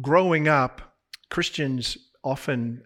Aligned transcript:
Growing 0.00 0.48
up, 0.48 0.96
Christians 1.30 1.96
often, 2.22 2.84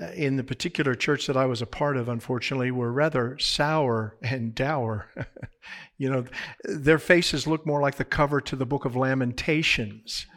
uh, 0.00 0.06
in 0.12 0.36
the 0.36 0.44
particular 0.44 0.94
church 0.94 1.26
that 1.26 1.36
I 1.36 1.46
was 1.46 1.62
a 1.62 1.66
part 1.66 1.96
of, 1.96 2.08
unfortunately, 2.08 2.70
were 2.70 2.92
rather 2.92 3.38
sour 3.38 4.16
and 4.22 4.54
dour. 4.54 5.10
you 5.98 6.10
know, 6.10 6.24
their 6.64 6.98
faces 6.98 7.46
look 7.46 7.66
more 7.66 7.80
like 7.80 7.96
the 7.96 8.04
cover 8.04 8.40
to 8.40 8.56
the 8.56 8.66
book 8.66 8.84
of 8.84 8.96
Lamentations. 8.96 10.26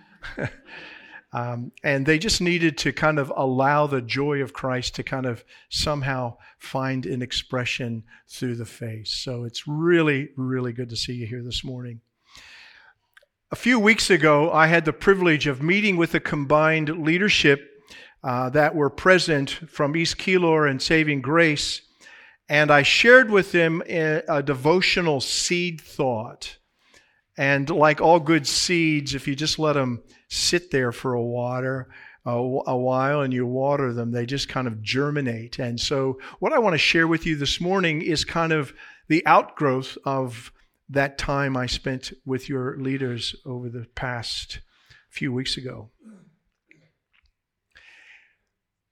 Um, 1.33 1.71
and 1.83 2.05
they 2.05 2.19
just 2.19 2.39
needed 2.41 2.77
to 2.79 2.93
kind 2.93 3.19
of 3.19 3.31
allow 3.35 3.85
the 3.85 4.01
joy 4.01 4.41
of 4.41 4.53
Christ 4.53 4.95
to 4.95 5.03
kind 5.03 5.25
of 5.25 5.43
somehow 5.69 6.37
find 6.57 7.05
an 7.05 7.21
expression 7.21 8.03
through 8.29 8.55
the 8.55 8.65
face. 8.65 9.11
So 9.11 9.43
it's 9.43 9.67
really, 9.67 10.29
really 10.37 10.71
good 10.71 10.89
to 10.89 10.95
see 10.95 11.13
you 11.13 11.27
here 11.27 11.43
this 11.43 11.63
morning. 11.63 12.01
A 13.49 13.55
few 13.55 13.79
weeks 13.79 14.09
ago, 14.09 14.51
I 14.51 14.67
had 14.67 14.83
the 14.83 14.91
privilege 14.91 15.47
of 15.47 15.63
meeting 15.63 15.95
with 15.95 16.11
the 16.11 16.19
combined 16.19 16.89
leadership 17.05 17.81
uh, 18.21 18.49
that 18.49 18.75
were 18.75 18.89
present 18.89 19.49
from 19.49 19.95
East 19.95 20.17
Keilor 20.17 20.69
and 20.69 20.81
Saving 20.81 21.21
Grace, 21.21 21.81
and 22.49 22.69
I 22.69 22.83
shared 22.83 23.29
with 23.31 23.53
them 23.53 23.81
a, 23.87 24.21
a 24.27 24.43
devotional 24.43 25.21
seed 25.21 25.79
thought. 25.79 26.57
And 27.37 27.69
like 27.69 28.01
all 28.01 28.19
good 28.19 28.45
seeds, 28.45 29.15
if 29.15 29.29
you 29.29 29.35
just 29.35 29.57
let 29.57 29.73
them 29.73 30.03
sit 30.27 30.69
there 30.71 30.91
for 30.91 31.13
a 31.13 31.23
water, 31.23 31.87
a, 32.25 32.31
a 32.31 32.75
while 32.75 33.21
and 33.21 33.33
you 33.33 33.45
water 33.45 33.93
them, 33.93 34.11
they 34.11 34.25
just 34.25 34.49
kind 34.49 34.67
of 34.67 34.81
germinate. 34.81 35.57
And 35.57 35.79
so, 35.79 36.19
what 36.39 36.51
I 36.51 36.59
want 36.59 36.73
to 36.73 36.77
share 36.79 37.07
with 37.07 37.25
you 37.25 37.37
this 37.37 37.61
morning 37.61 38.01
is 38.01 38.25
kind 38.25 38.51
of 38.51 38.73
the 39.07 39.25
outgrowth 39.25 39.97
of 40.03 40.51
that 40.89 41.17
time 41.17 41.57
I 41.57 41.65
spent 41.65 42.13
with 42.25 42.47
your 42.47 42.77
leaders 42.77 43.35
over 43.45 43.69
the 43.69 43.87
past 43.95 44.59
few 45.09 45.33
weeks 45.33 45.57
ago. 45.57 45.91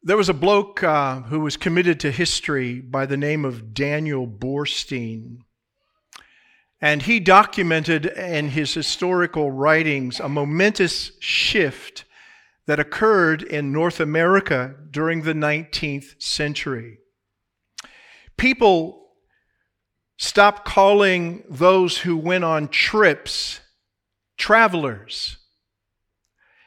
There 0.04 0.18
was 0.18 0.30
a 0.30 0.34
bloke 0.34 0.84
uh, 0.84 1.21
who 1.21 1.40
was 1.40 1.57
committed 1.57 1.99
to 2.02 2.12
history 2.12 2.79
by 2.79 3.07
the 3.07 3.18
name 3.18 3.43
of 3.43 3.74
Daniel 3.74 4.27
Boorstin. 4.27 5.40
And 6.79 7.02
he 7.02 7.20
documented 7.20 8.05
in 8.05 8.49
his 8.49 8.74
historical 8.74 9.49
writings 9.49 10.20
a 10.20 10.30
momentous 10.30 11.12
shift 11.20 12.05
that 12.68 12.80
occurred 12.80 13.41
in 13.41 13.71
North 13.71 13.99
America 13.99 14.76
during 14.91 15.24
the 15.24 15.34
19th 15.34 16.21
century. 16.21 16.99
People 18.37 19.05
Stop 20.18 20.66
calling 20.66 21.44
those 21.49 21.99
who 21.99 22.16
went 22.16 22.44
on 22.44 22.68
trips 22.68 23.60
travelers. 24.38 25.38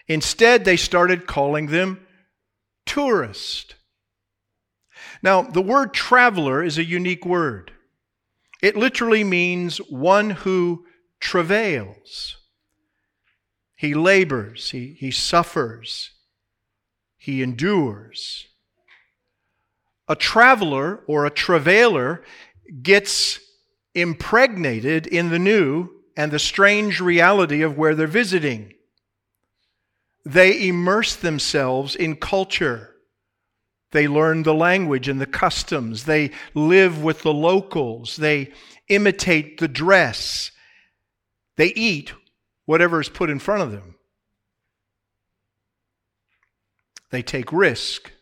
Instead, 0.06 0.64
they 0.64 0.76
started 0.76 1.26
calling 1.26 1.66
them 1.66 2.06
tourists. 2.86 3.74
Now, 5.22 5.42
the 5.42 5.62
word 5.62 5.92
traveler 5.92 6.62
is 6.62 6.78
a 6.78 6.84
unique 6.84 7.24
word. 7.24 7.72
It 8.62 8.76
literally 8.76 9.24
means 9.24 9.78
one 9.78 10.30
who 10.30 10.86
travails. 11.20 12.36
He 13.76 13.94
labors, 13.94 14.70
he, 14.70 14.96
he 14.98 15.10
suffers, 15.10 16.10
he 17.16 17.42
endures. 17.42 18.46
A 20.08 20.16
traveler 20.16 21.04
or 21.06 21.26
a 21.26 21.30
travailer 21.30 22.24
gets 22.82 23.40
impregnated 23.94 25.06
in 25.06 25.30
the 25.30 25.38
new 25.38 25.90
and 26.16 26.30
the 26.30 26.38
strange 26.38 27.00
reality 27.00 27.62
of 27.62 27.78
where 27.78 27.94
they're 27.94 28.06
visiting. 28.06 28.74
They 30.24 30.68
immerse 30.68 31.16
themselves 31.16 31.94
in 31.94 32.16
culture. 32.16 32.94
They 33.92 34.06
learn 34.06 34.42
the 34.42 34.54
language 34.54 35.08
and 35.08 35.20
the 35.20 35.26
customs. 35.26 36.04
They 36.04 36.32
live 36.54 37.02
with 37.02 37.22
the 37.22 37.32
locals. 37.32 38.16
They 38.16 38.52
imitate 38.88 39.58
the 39.58 39.68
dress. 39.68 40.50
They 41.56 41.68
eat 41.68 42.12
whatever 42.66 43.00
is 43.00 43.08
put 43.08 43.30
in 43.30 43.38
front 43.38 43.62
of 43.62 43.72
them. 43.72 43.94
They 47.10 47.22
take 47.22 47.52
risk. 47.52 48.12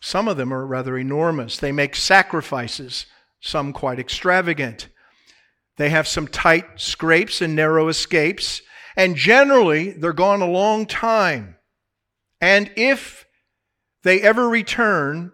Some 0.00 0.28
of 0.28 0.36
them 0.36 0.52
are 0.52 0.64
rather 0.64 0.96
enormous. 0.96 1.56
They 1.56 1.72
make 1.72 1.96
sacrifices 1.96 3.06
some 3.40 3.72
quite 3.72 3.98
extravagant. 3.98 4.88
They 5.76 5.90
have 5.90 6.08
some 6.08 6.26
tight 6.26 6.64
scrapes 6.76 7.40
and 7.40 7.54
narrow 7.54 7.88
escapes, 7.88 8.62
and 8.96 9.14
generally 9.14 9.90
they're 9.90 10.12
gone 10.12 10.40
a 10.40 10.50
long 10.50 10.86
time. 10.86 11.56
And 12.40 12.70
if 12.76 13.26
they 14.02 14.20
ever 14.22 14.48
return, 14.48 15.32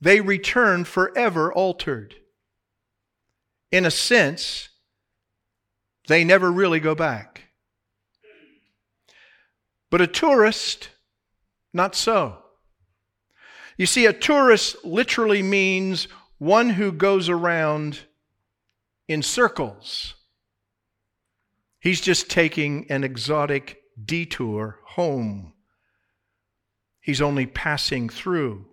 they 0.00 0.20
return 0.20 0.84
forever 0.84 1.52
altered. 1.52 2.14
In 3.72 3.84
a 3.84 3.90
sense, 3.90 4.68
they 6.08 6.24
never 6.24 6.50
really 6.50 6.80
go 6.80 6.94
back. 6.94 7.44
But 9.90 10.00
a 10.00 10.06
tourist, 10.06 10.90
not 11.72 11.94
so. 11.94 12.38
You 13.76 13.86
see, 13.86 14.06
a 14.06 14.12
tourist 14.12 14.84
literally 14.84 15.42
means 15.42 16.06
one 16.40 16.70
who 16.70 16.90
goes 16.90 17.28
around 17.28 18.00
in 19.06 19.22
circles. 19.22 20.14
He's 21.78 22.00
just 22.00 22.30
taking 22.30 22.90
an 22.90 23.04
exotic 23.04 23.82
detour 24.02 24.78
home. 24.84 25.52
He's 27.02 27.20
only 27.20 27.44
passing 27.44 28.08
through, 28.08 28.64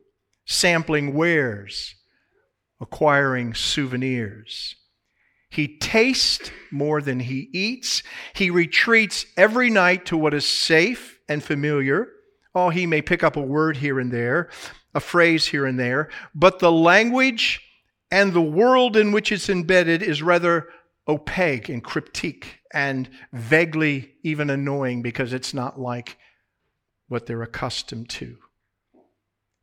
sampling 0.46 1.14
wares, 1.14 1.96
acquiring 2.80 3.54
souvenirs. 3.54 4.76
He 5.50 5.78
tastes 5.78 6.52
more 6.72 7.02
than 7.02 7.20
he 7.20 7.50
eats. 7.52 8.02
He 8.34 8.50
retreats 8.50 9.26
every 9.36 9.70
night 9.70 10.06
to 10.06 10.18
what 10.18 10.34
is 10.34 10.46
safe 10.46 11.20
and 11.28 11.44
familiar. 11.44 12.08
Oh, 12.56 12.70
he 12.70 12.86
may 12.86 13.02
pick 13.02 13.24
up 13.24 13.36
a 13.36 13.42
word 13.42 13.78
here 13.78 14.00
and 14.00 14.12
there, 14.12 14.50
a 14.94 15.00
phrase 15.00 15.46
here 15.48 15.66
and 15.66 15.80
there, 15.80 16.10
but 16.34 16.60
the 16.60 16.72
language 16.72 17.62
and 18.12 18.34
the 18.34 18.42
world 18.42 18.96
in 18.96 19.12
which 19.12 19.32
it's 19.32 19.50
embedded 19.50 20.02
is 20.02 20.22
rather 20.22 20.70
opaque 21.08 21.70
and 21.70 21.84
cryptic 21.84 22.60
and 22.74 23.10
vaguely 23.34 24.14
even 24.24 24.50
annoying 24.50 25.02
because 25.02 25.34
it's 25.34 25.54
not 25.54 25.80
like 25.80 26.18
what 27.08 27.26
they're 27.26 27.44
accustomed 27.44 28.10
to. 28.10 28.38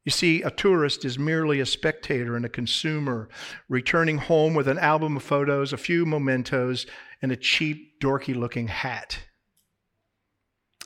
You 0.05 0.11
see, 0.11 0.43
a 0.43 0.51
tourist 0.51 1.05
is 1.05 1.19
merely 1.19 1.61
a 1.61 1.67
spectator 1.67 2.37
and 2.37 2.45
a 2.45 2.51
consumer, 2.51 3.29
returning 3.69 4.19
home 4.19 4.53
with 4.55 4.69
an 4.69 4.79
album 4.79 5.17
of 5.17 5.23
photos, 5.23 5.73
a 5.73 5.79
few 5.79 6.05
mementos, 6.05 6.84
and 7.23 7.33
a 7.33 7.37
cheap, 7.37 8.01
dorky 8.01 8.37
looking 8.37 8.69
hat. 8.69 9.19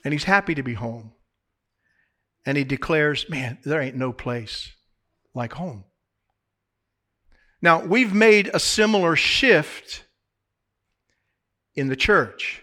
And 0.05 0.13
he's 0.13 0.23
happy 0.23 0.55
to 0.55 0.63
be 0.63 0.75
home 0.75 1.11
and 2.45 2.57
he 2.57 2.63
declares, 2.63 3.29
Man, 3.29 3.57
there 3.63 3.81
ain't 3.81 3.95
no 3.95 4.11
place 4.11 4.73
like 5.33 5.53
home. 5.53 5.83
Now, 7.61 7.83
we've 7.83 8.13
made 8.13 8.49
a 8.53 8.59
similar 8.59 9.15
shift 9.15 10.05
in 11.75 11.87
the 11.87 11.95
church. 11.95 12.61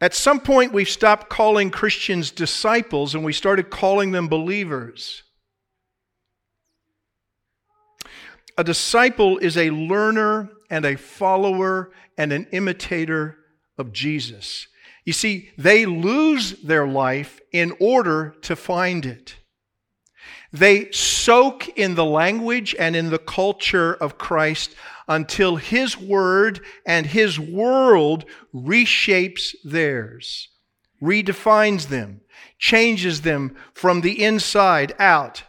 At 0.00 0.14
some 0.14 0.40
point, 0.40 0.72
we 0.72 0.86
stopped 0.86 1.28
calling 1.28 1.70
Christians 1.70 2.30
disciples 2.30 3.14
and 3.14 3.22
we 3.22 3.34
started 3.34 3.68
calling 3.68 4.12
them 4.12 4.28
believers. 4.28 5.22
A 8.56 8.64
disciple 8.64 9.38
is 9.38 9.58
a 9.58 9.70
learner 9.70 10.50
and 10.70 10.86
a 10.86 10.96
follower 10.96 11.92
and 12.16 12.32
an 12.32 12.46
imitator 12.52 13.36
of 13.76 13.92
Jesus. 13.92 14.66
You 15.10 15.14
see, 15.14 15.50
they 15.58 15.86
lose 15.86 16.52
their 16.62 16.86
life 16.86 17.40
in 17.50 17.76
order 17.80 18.36
to 18.42 18.54
find 18.54 19.04
it. 19.04 19.38
They 20.52 20.92
soak 20.92 21.68
in 21.76 21.96
the 21.96 22.04
language 22.04 22.76
and 22.78 22.94
in 22.94 23.10
the 23.10 23.18
culture 23.18 23.92
of 23.92 24.18
Christ 24.18 24.76
until 25.08 25.56
His 25.56 25.98
Word 25.98 26.60
and 26.86 27.06
His 27.06 27.40
world 27.40 28.24
reshapes 28.54 29.56
theirs, 29.64 30.48
redefines 31.02 31.88
them, 31.88 32.20
changes 32.56 33.22
them 33.22 33.56
from 33.74 34.02
the 34.02 34.22
inside 34.22 34.94
out 35.00 35.42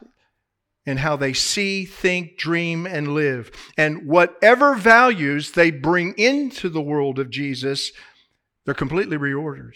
in 0.88 0.98
how 0.98 1.16
they 1.16 1.34
see, 1.34 1.86
think, 1.86 2.36
dream, 2.36 2.88
and 2.88 3.14
live. 3.14 3.52
And 3.78 4.08
whatever 4.08 4.74
values 4.74 5.52
they 5.52 5.70
bring 5.70 6.16
into 6.18 6.68
the 6.68 6.82
world 6.82 7.20
of 7.20 7.30
Jesus 7.30 7.92
they're 8.66 8.74
completely 8.74 9.18
reordered. 9.18 9.76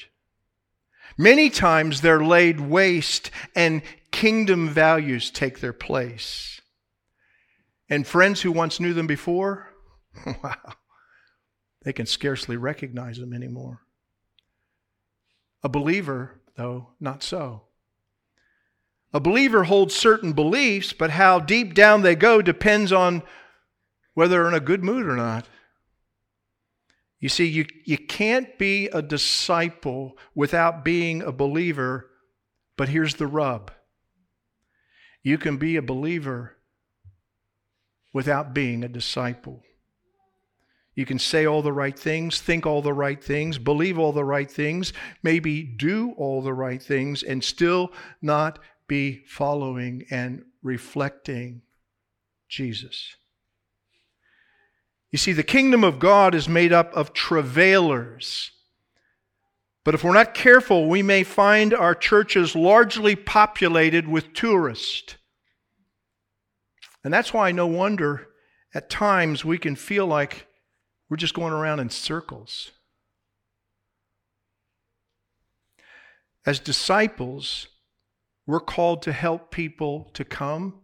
Many 1.17 1.49
times 1.49 2.01
they're 2.01 2.23
laid 2.23 2.59
waste 2.59 3.31
and 3.55 3.81
kingdom 4.11 4.69
values 4.69 5.31
take 5.31 5.59
their 5.59 5.73
place. 5.73 6.61
And 7.89 8.05
friends 8.05 8.41
who 8.41 8.51
once 8.51 8.79
knew 8.79 8.93
them 8.93 9.07
before, 9.07 9.71
wow, 10.43 10.73
they 11.83 11.93
can 11.93 12.05
scarcely 12.05 12.57
recognize 12.57 13.17
them 13.17 13.33
anymore. 13.33 13.81
A 15.63 15.69
believer, 15.69 16.41
though, 16.55 16.89
not 16.99 17.23
so. 17.23 17.63
A 19.13 19.19
believer 19.19 19.63
holds 19.63 19.95
certain 19.95 20.33
beliefs, 20.33 20.93
but 20.93 21.11
how 21.11 21.39
deep 21.39 21.73
down 21.73 22.01
they 22.01 22.15
go 22.15 22.41
depends 22.41 22.91
on 22.91 23.23
whether 24.13 24.37
they're 24.37 24.47
in 24.47 24.53
a 24.53 24.59
good 24.59 24.83
mood 24.83 25.05
or 25.05 25.15
not. 25.15 25.47
You 27.25 27.29
see, 27.29 27.47
you, 27.47 27.65
you 27.85 27.97
can't 27.97 28.55
be 28.59 28.85
a 28.89 29.01
disciple 29.01 30.15
without 30.35 30.85
being 30.85 31.23
a 31.23 31.31
believer, 31.31 32.11
but 32.77 32.89
here's 32.89 33.15
the 33.15 33.25
rub 33.25 33.71
you 35.23 35.39
can 35.39 35.57
be 35.57 35.75
a 35.75 35.81
believer 35.81 36.55
without 38.13 38.53
being 38.53 38.83
a 38.83 38.87
disciple. 38.87 39.63
You 40.93 41.07
can 41.07 41.17
say 41.17 41.47
all 41.47 41.63
the 41.63 41.73
right 41.73 41.97
things, 41.97 42.39
think 42.39 42.67
all 42.67 42.83
the 42.83 42.93
right 42.93 43.23
things, 43.23 43.57
believe 43.57 43.97
all 43.97 44.11
the 44.11 44.23
right 44.23 44.51
things, 44.51 44.93
maybe 45.23 45.63
do 45.63 46.13
all 46.19 46.43
the 46.43 46.53
right 46.53 46.79
things, 46.79 47.23
and 47.23 47.43
still 47.43 47.91
not 48.21 48.59
be 48.87 49.23
following 49.25 50.05
and 50.11 50.43
reflecting 50.61 51.63
Jesus. 52.47 53.15
You 55.15 55.17
see, 55.17 55.31
the 55.31 55.43
kingdom 55.43 55.85
of 55.85 55.97
God 55.97 56.35
is 56.35 56.49
made 56.49 56.73
up 56.73 56.91
of 56.91 57.13
travailers. 57.13 58.51
But 59.85 59.95
if 59.95 60.03
we're 60.03 60.11
not 60.11 60.33
careful, 60.33 60.89
we 60.89 61.01
may 61.01 61.23
find 61.23 61.73
our 61.73 61.95
churches 61.95 62.53
largely 62.53 63.15
populated 63.15 64.09
with 64.09 64.33
tourists. 64.33 65.15
And 67.01 67.13
that's 67.13 67.33
why 67.33 67.53
no 67.53 67.65
wonder 67.65 68.27
at 68.73 68.89
times 68.89 69.45
we 69.45 69.57
can 69.57 69.77
feel 69.77 70.05
like 70.05 70.47
we're 71.09 71.15
just 71.15 71.33
going 71.33 71.53
around 71.53 71.79
in 71.79 71.89
circles. 71.89 72.73
As 76.45 76.59
disciples, 76.59 77.69
we're 78.45 78.59
called 78.59 79.01
to 79.03 79.13
help 79.13 79.49
people 79.49 80.11
to 80.13 80.25
come 80.25 80.81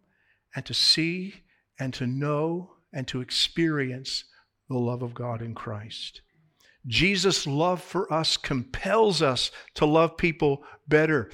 and 0.56 0.66
to 0.66 0.74
see 0.74 1.44
and 1.78 1.94
to 1.96 2.08
know 2.08 2.71
and 2.94 3.08
to 3.08 3.22
experience 3.22 4.26
the 4.70 4.78
love 4.78 5.02
of 5.02 5.14
God 5.14 5.42
in 5.42 5.54
Christ. 5.56 6.22
Jesus' 6.88 7.46
love 7.46 7.82
for 7.82 8.12
us 8.12 8.38
compels 8.38 9.22
us 9.22 9.52
to 9.76 9.86
love 9.86 10.18
people 10.18 10.64
better. 10.88 11.30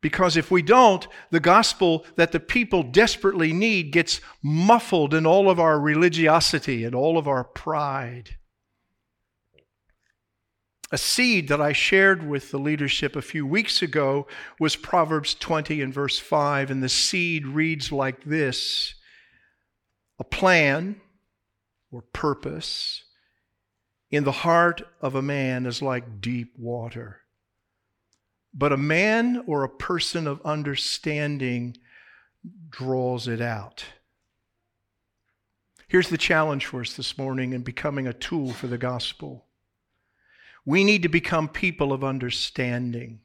Because 0.00 0.36
if 0.36 0.50
we 0.50 0.62
don't, 0.62 1.06
the 1.30 1.40
gospel 1.40 2.04
that 2.16 2.32
the 2.32 2.40
people 2.40 2.82
desperately 2.82 3.52
need 3.52 3.90
gets 3.92 4.20
muffled 4.42 5.14
in 5.14 5.26
all 5.26 5.50
of 5.50 5.58
our 5.58 5.80
religiosity 5.80 6.84
and 6.84 6.94
all 6.94 7.18
of 7.18 7.26
our 7.26 7.44
pride. 7.44 8.36
A 10.92 10.98
seed 10.98 11.48
that 11.48 11.60
I 11.60 11.72
shared 11.72 12.28
with 12.28 12.52
the 12.52 12.58
leadership 12.58 13.16
a 13.16 13.22
few 13.22 13.44
weeks 13.44 13.82
ago 13.82 14.28
was 14.60 14.76
Proverbs 14.76 15.34
20 15.34 15.82
and 15.82 15.92
verse 15.92 16.18
5, 16.18 16.70
and 16.70 16.82
the 16.82 16.88
seed 16.88 17.44
reads 17.44 17.90
like 17.90 18.22
this 18.22 18.94
A 20.18 20.24
plan 20.24 21.00
or 21.90 22.02
purpose 22.02 23.04
in 24.10 24.24
the 24.24 24.32
heart 24.32 24.82
of 25.00 25.14
a 25.14 25.22
man 25.22 25.66
is 25.66 25.82
like 25.82 26.20
deep 26.20 26.58
water 26.58 27.20
but 28.56 28.72
a 28.72 28.78
man 28.78 29.44
or 29.46 29.62
a 29.62 29.68
person 29.68 30.26
of 30.26 30.40
understanding 30.42 31.76
draws 32.70 33.28
it 33.28 33.40
out. 33.40 33.84
Here's 35.88 36.08
the 36.08 36.18
challenge 36.18 36.64
for 36.64 36.80
us 36.80 36.94
this 36.94 37.18
morning 37.18 37.52
in 37.52 37.62
becoming 37.62 38.06
a 38.06 38.14
tool 38.14 38.52
for 38.52 38.66
the 38.66 38.78
gospel. 38.78 39.44
We 40.64 40.84
need 40.84 41.02
to 41.02 41.08
become 41.08 41.48
people 41.48 41.92
of 41.92 42.02
understanding. 42.02 43.20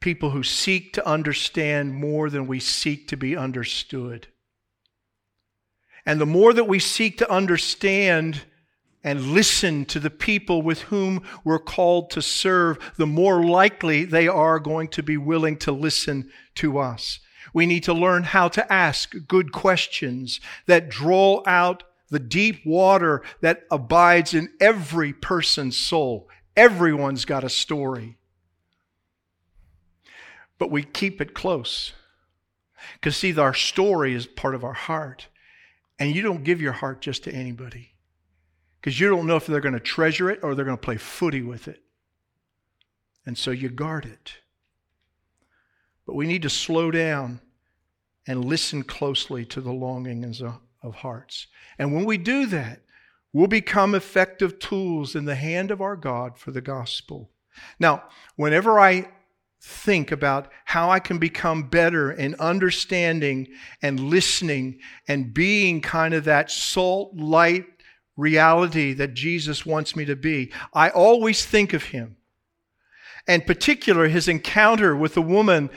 People 0.00 0.30
who 0.30 0.42
seek 0.42 0.94
to 0.94 1.06
understand 1.06 1.94
more 1.94 2.30
than 2.30 2.46
we 2.46 2.58
seek 2.58 3.06
to 3.08 3.16
be 3.16 3.36
understood. 3.36 4.28
And 6.06 6.20
the 6.20 6.26
more 6.26 6.52
that 6.52 6.68
we 6.68 6.78
seek 6.78 7.18
to 7.18 7.30
understand, 7.30 8.42
and 9.06 9.20
listen 9.28 9.84
to 9.84 10.00
the 10.00 10.10
people 10.10 10.62
with 10.62 10.82
whom 10.82 11.22
we're 11.44 11.60
called 11.60 12.10
to 12.10 12.20
serve, 12.20 12.76
the 12.96 13.06
more 13.06 13.44
likely 13.44 14.04
they 14.04 14.26
are 14.26 14.58
going 14.58 14.88
to 14.88 15.00
be 15.00 15.16
willing 15.16 15.56
to 15.56 15.70
listen 15.70 16.28
to 16.56 16.78
us. 16.78 17.20
We 17.54 17.66
need 17.66 17.84
to 17.84 17.94
learn 17.94 18.24
how 18.24 18.48
to 18.48 18.72
ask 18.72 19.14
good 19.28 19.52
questions 19.52 20.40
that 20.66 20.88
draw 20.88 21.40
out 21.46 21.84
the 22.10 22.18
deep 22.18 22.66
water 22.66 23.22
that 23.42 23.62
abides 23.70 24.34
in 24.34 24.48
every 24.60 25.12
person's 25.12 25.76
soul. 25.76 26.28
Everyone's 26.56 27.24
got 27.24 27.44
a 27.44 27.48
story. 27.48 28.18
But 30.58 30.72
we 30.72 30.82
keep 30.82 31.20
it 31.20 31.32
close. 31.32 31.92
Because, 32.94 33.16
see, 33.16 33.38
our 33.38 33.54
story 33.54 34.14
is 34.14 34.26
part 34.26 34.56
of 34.56 34.64
our 34.64 34.72
heart. 34.72 35.28
And 35.98 36.14
you 36.14 36.22
don't 36.22 36.44
give 36.44 36.60
your 36.60 36.72
heart 36.72 37.00
just 37.00 37.24
to 37.24 37.32
anybody 37.32 37.94
because 38.80 39.00
you 39.00 39.08
don't 39.08 39.26
know 39.26 39.36
if 39.36 39.46
they're 39.46 39.60
going 39.60 39.74
to 39.74 39.80
treasure 39.80 40.30
it 40.30 40.40
or 40.42 40.54
they're 40.54 40.64
going 40.64 40.76
to 40.76 40.80
play 40.80 40.96
footy 40.96 41.42
with 41.42 41.68
it. 41.68 41.82
And 43.24 43.36
so 43.36 43.50
you 43.50 43.68
guard 43.68 44.04
it. 44.04 44.34
But 46.06 46.14
we 46.14 46.26
need 46.26 46.42
to 46.42 46.50
slow 46.50 46.90
down 46.90 47.40
and 48.26 48.44
listen 48.44 48.82
closely 48.82 49.44
to 49.46 49.60
the 49.60 49.72
longings 49.72 50.40
of 50.40 50.94
hearts. 50.94 51.46
And 51.78 51.94
when 51.94 52.04
we 52.04 52.18
do 52.18 52.46
that, 52.46 52.82
we'll 53.32 53.48
become 53.48 53.94
effective 53.94 54.58
tools 54.58 55.16
in 55.16 55.24
the 55.24 55.34
hand 55.34 55.70
of 55.70 55.80
our 55.80 55.96
God 55.96 56.38
for 56.38 56.52
the 56.52 56.60
gospel. 56.60 57.30
Now, 57.80 58.04
whenever 58.36 58.78
I 58.78 59.08
think 59.66 60.12
about 60.12 60.52
how 60.64 60.90
I 60.90 61.00
can 61.00 61.18
become 61.18 61.68
better 61.68 62.12
in 62.12 62.36
understanding 62.36 63.48
and 63.82 63.98
listening 63.98 64.78
and 65.08 65.34
being 65.34 65.80
kind 65.80 66.14
of 66.14 66.24
that 66.24 66.52
salt, 66.52 67.16
light, 67.16 67.66
reality 68.16 68.92
that 68.94 69.14
Jesus 69.14 69.66
wants 69.66 69.96
me 69.96 70.04
to 70.04 70.14
be, 70.14 70.52
I 70.72 70.90
always 70.90 71.44
think 71.44 71.72
of 71.72 71.84
him. 71.84 72.16
And 73.26 73.44
particular 73.44 74.06
his 74.06 74.28
encounter 74.28 74.96
with 74.96 75.16
a 75.16 75.22
woman 75.22 75.68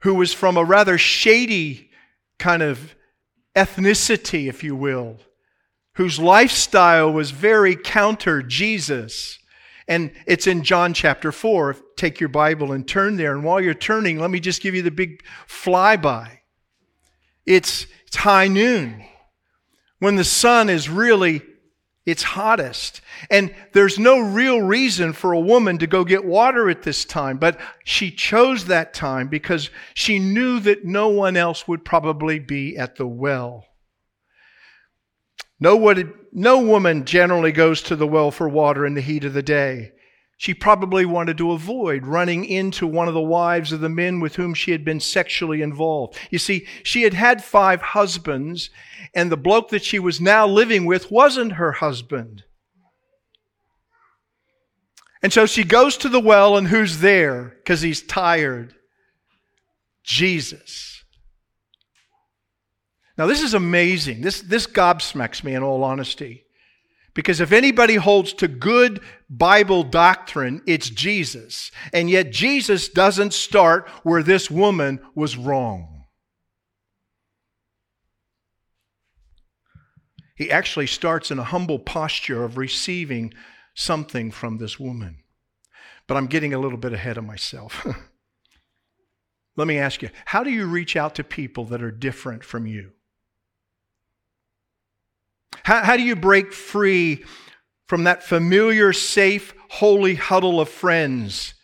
who 0.00 0.14
was 0.14 0.34
from 0.34 0.58
a 0.58 0.64
rather 0.64 0.98
shady 0.98 1.90
kind 2.38 2.62
of 2.62 2.94
ethnicity, 3.56 4.48
if 4.48 4.62
you 4.62 4.76
will, 4.76 5.18
whose 5.94 6.18
lifestyle 6.18 7.10
was 7.10 7.30
very 7.30 7.74
counter 7.74 8.42
Jesus. 8.42 9.38
And 9.88 10.12
it's 10.26 10.46
in 10.46 10.62
John 10.62 10.94
chapter 10.94 11.32
4. 11.32 11.76
Take 11.96 12.20
your 12.20 12.28
Bible 12.28 12.72
and 12.72 12.86
turn 12.86 13.16
there. 13.16 13.32
And 13.32 13.44
while 13.44 13.60
you're 13.60 13.74
turning, 13.74 14.18
let 14.18 14.30
me 14.30 14.40
just 14.40 14.62
give 14.62 14.74
you 14.74 14.82
the 14.82 14.90
big 14.90 15.22
flyby. 15.48 16.38
It's, 17.44 17.86
it's 18.06 18.16
high 18.16 18.48
noon 18.48 19.04
when 19.98 20.16
the 20.16 20.24
sun 20.24 20.68
is 20.68 20.88
really 20.88 21.42
its 22.04 22.22
hottest. 22.22 23.00
And 23.30 23.54
there's 23.72 23.98
no 23.98 24.18
real 24.18 24.60
reason 24.60 25.12
for 25.12 25.32
a 25.32 25.40
woman 25.40 25.78
to 25.78 25.86
go 25.86 26.04
get 26.04 26.24
water 26.24 26.68
at 26.68 26.82
this 26.82 27.04
time, 27.04 27.38
but 27.38 27.60
she 27.84 28.10
chose 28.10 28.64
that 28.66 28.94
time 28.94 29.28
because 29.28 29.70
she 29.94 30.18
knew 30.18 30.58
that 30.60 30.84
no 30.84 31.08
one 31.08 31.36
else 31.36 31.68
would 31.68 31.84
probably 31.84 32.38
be 32.38 32.76
at 32.76 32.96
the 32.96 33.06
well. 33.06 33.64
No, 35.60 35.76
one, 35.76 36.12
no 36.32 36.58
woman 36.58 37.04
generally 37.04 37.52
goes 37.52 37.82
to 37.82 37.96
the 37.96 38.06
well 38.06 38.30
for 38.30 38.48
water 38.48 38.86
in 38.86 38.94
the 38.94 39.00
heat 39.00 39.24
of 39.24 39.34
the 39.34 39.42
day. 39.42 39.92
She 40.38 40.54
probably 40.54 41.04
wanted 41.04 41.38
to 41.38 41.52
avoid 41.52 42.04
running 42.04 42.44
into 42.44 42.84
one 42.86 43.06
of 43.06 43.14
the 43.14 43.20
wives 43.20 43.70
of 43.70 43.80
the 43.80 43.88
men 43.88 44.18
with 44.18 44.34
whom 44.34 44.54
she 44.54 44.72
had 44.72 44.84
been 44.84 44.98
sexually 44.98 45.62
involved. 45.62 46.18
You 46.30 46.38
see, 46.38 46.66
she 46.82 47.02
had 47.02 47.14
had 47.14 47.44
five 47.44 47.80
husbands, 47.80 48.70
and 49.14 49.30
the 49.30 49.36
bloke 49.36 49.68
that 49.68 49.84
she 49.84 50.00
was 50.00 50.20
now 50.20 50.46
living 50.46 50.84
with 50.84 51.12
wasn't 51.12 51.52
her 51.52 51.72
husband. 51.72 52.42
And 55.22 55.32
so 55.32 55.46
she 55.46 55.62
goes 55.62 55.96
to 55.98 56.08
the 56.08 56.18
well, 56.18 56.56
and 56.56 56.66
who's 56.66 56.98
there? 56.98 57.54
Because 57.58 57.82
he's 57.82 58.02
tired. 58.02 58.74
Jesus. 60.02 60.91
Now, 63.22 63.28
this 63.28 63.42
is 63.42 63.54
amazing. 63.54 64.22
This, 64.22 64.40
this 64.40 64.66
gobsmacks 64.66 65.44
me 65.44 65.54
in 65.54 65.62
all 65.62 65.84
honesty. 65.84 66.44
Because 67.14 67.40
if 67.40 67.52
anybody 67.52 67.94
holds 67.94 68.32
to 68.32 68.48
good 68.48 69.00
Bible 69.30 69.84
doctrine, 69.84 70.60
it's 70.66 70.90
Jesus. 70.90 71.70
And 71.92 72.10
yet 72.10 72.32
Jesus 72.32 72.88
doesn't 72.88 73.32
start 73.32 73.88
where 74.02 74.24
this 74.24 74.50
woman 74.50 74.98
was 75.14 75.36
wrong. 75.36 76.06
He 80.34 80.50
actually 80.50 80.88
starts 80.88 81.30
in 81.30 81.38
a 81.38 81.44
humble 81.44 81.78
posture 81.78 82.42
of 82.42 82.58
receiving 82.58 83.32
something 83.72 84.32
from 84.32 84.58
this 84.58 84.80
woman. 84.80 85.18
But 86.08 86.16
I'm 86.16 86.26
getting 86.26 86.54
a 86.54 86.58
little 86.58 86.76
bit 86.76 86.92
ahead 86.92 87.18
of 87.18 87.24
myself. 87.24 87.86
Let 89.56 89.68
me 89.68 89.78
ask 89.78 90.02
you 90.02 90.10
how 90.24 90.42
do 90.42 90.50
you 90.50 90.66
reach 90.66 90.96
out 90.96 91.14
to 91.14 91.22
people 91.22 91.66
that 91.66 91.84
are 91.84 91.92
different 91.92 92.42
from 92.42 92.66
you? 92.66 92.90
How, 95.64 95.82
how 95.82 95.96
do 95.96 96.02
you 96.02 96.16
break 96.16 96.52
free 96.52 97.24
from 97.86 98.04
that 98.04 98.22
familiar, 98.22 98.92
safe 98.92 99.54
holy 99.68 100.14
huddle 100.14 100.60
of 100.60 100.68
friends, 100.68 101.54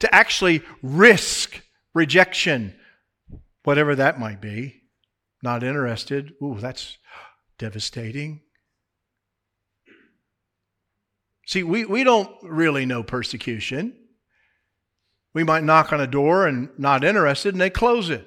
to 0.00 0.14
actually 0.14 0.62
risk 0.82 1.62
rejection, 1.94 2.74
whatever 3.62 3.94
that 3.94 4.20
might 4.20 4.40
be. 4.40 4.82
Not 5.42 5.62
interested. 5.62 6.34
Ooh, 6.42 6.56
that's 6.58 6.98
devastating. 7.58 8.42
See, 11.46 11.62
we, 11.62 11.84
we 11.84 12.04
don't 12.04 12.30
really 12.42 12.86
know 12.86 13.02
persecution. 13.02 13.96
We 15.32 15.44
might 15.44 15.64
knock 15.64 15.92
on 15.92 16.00
a 16.00 16.06
door 16.06 16.46
and 16.46 16.70
not 16.78 17.04
interested, 17.04 17.54
and 17.54 17.60
they 17.60 17.70
close 17.70 18.10
it. 18.10 18.26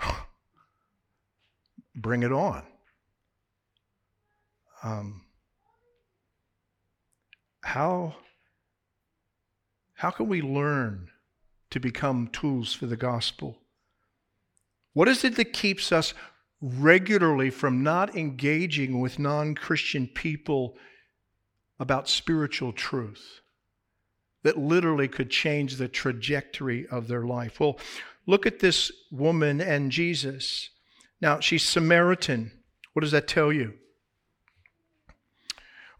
Bring 1.94 2.22
it 2.22 2.32
on. 2.32 2.62
Um, 4.86 5.22
how, 7.62 8.14
how 9.94 10.10
can 10.10 10.28
we 10.28 10.40
learn 10.40 11.08
to 11.70 11.80
become 11.80 12.28
tools 12.28 12.72
for 12.72 12.86
the 12.86 12.96
gospel? 12.96 13.58
What 14.92 15.08
is 15.08 15.24
it 15.24 15.34
that 15.36 15.52
keeps 15.52 15.90
us 15.90 16.14
regularly 16.60 17.50
from 17.50 17.82
not 17.82 18.16
engaging 18.16 19.00
with 19.00 19.18
non 19.18 19.56
Christian 19.56 20.06
people 20.06 20.76
about 21.80 22.08
spiritual 22.08 22.72
truth 22.72 23.40
that 24.44 24.56
literally 24.56 25.08
could 25.08 25.30
change 25.30 25.76
the 25.76 25.88
trajectory 25.88 26.86
of 26.86 27.08
their 27.08 27.24
life? 27.24 27.58
Well, 27.58 27.80
look 28.24 28.46
at 28.46 28.60
this 28.60 28.92
woman 29.10 29.60
and 29.60 29.90
Jesus. 29.90 30.70
Now, 31.20 31.40
she's 31.40 31.64
Samaritan. 31.64 32.52
What 32.92 33.02
does 33.02 33.10
that 33.10 33.26
tell 33.26 33.52
you? 33.52 33.74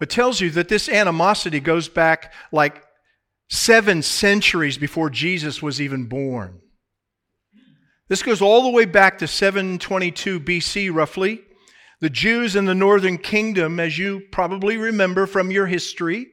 It 0.00 0.10
tells 0.10 0.40
you 0.40 0.50
that 0.50 0.68
this 0.68 0.88
animosity 0.88 1.60
goes 1.60 1.88
back 1.88 2.32
like 2.52 2.84
seven 3.48 4.02
centuries 4.02 4.76
before 4.78 5.10
Jesus 5.10 5.62
was 5.62 5.80
even 5.80 6.06
born. 6.06 6.60
This 8.08 8.22
goes 8.22 8.40
all 8.40 8.62
the 8.62 8.70
way 8.70 8.84
back 8.84 9.18
to 9.18 9.26
722 9.26 10.40
BC, 10.40 10.94
roughly. 10.94 11.42
The 12.00 12.10
Jews 12.10 12.54
in 12.54 12.66
the 12.66 12.74
northern 12.74 13.18
kingdom, 13.18 13.80
as 13.80 13.98
you 13.98 14.22
probably 14.30 14.76
remember 14.76 15.26
from 15.26 15.50
your 15.50 15.66
history, 15.66 16.26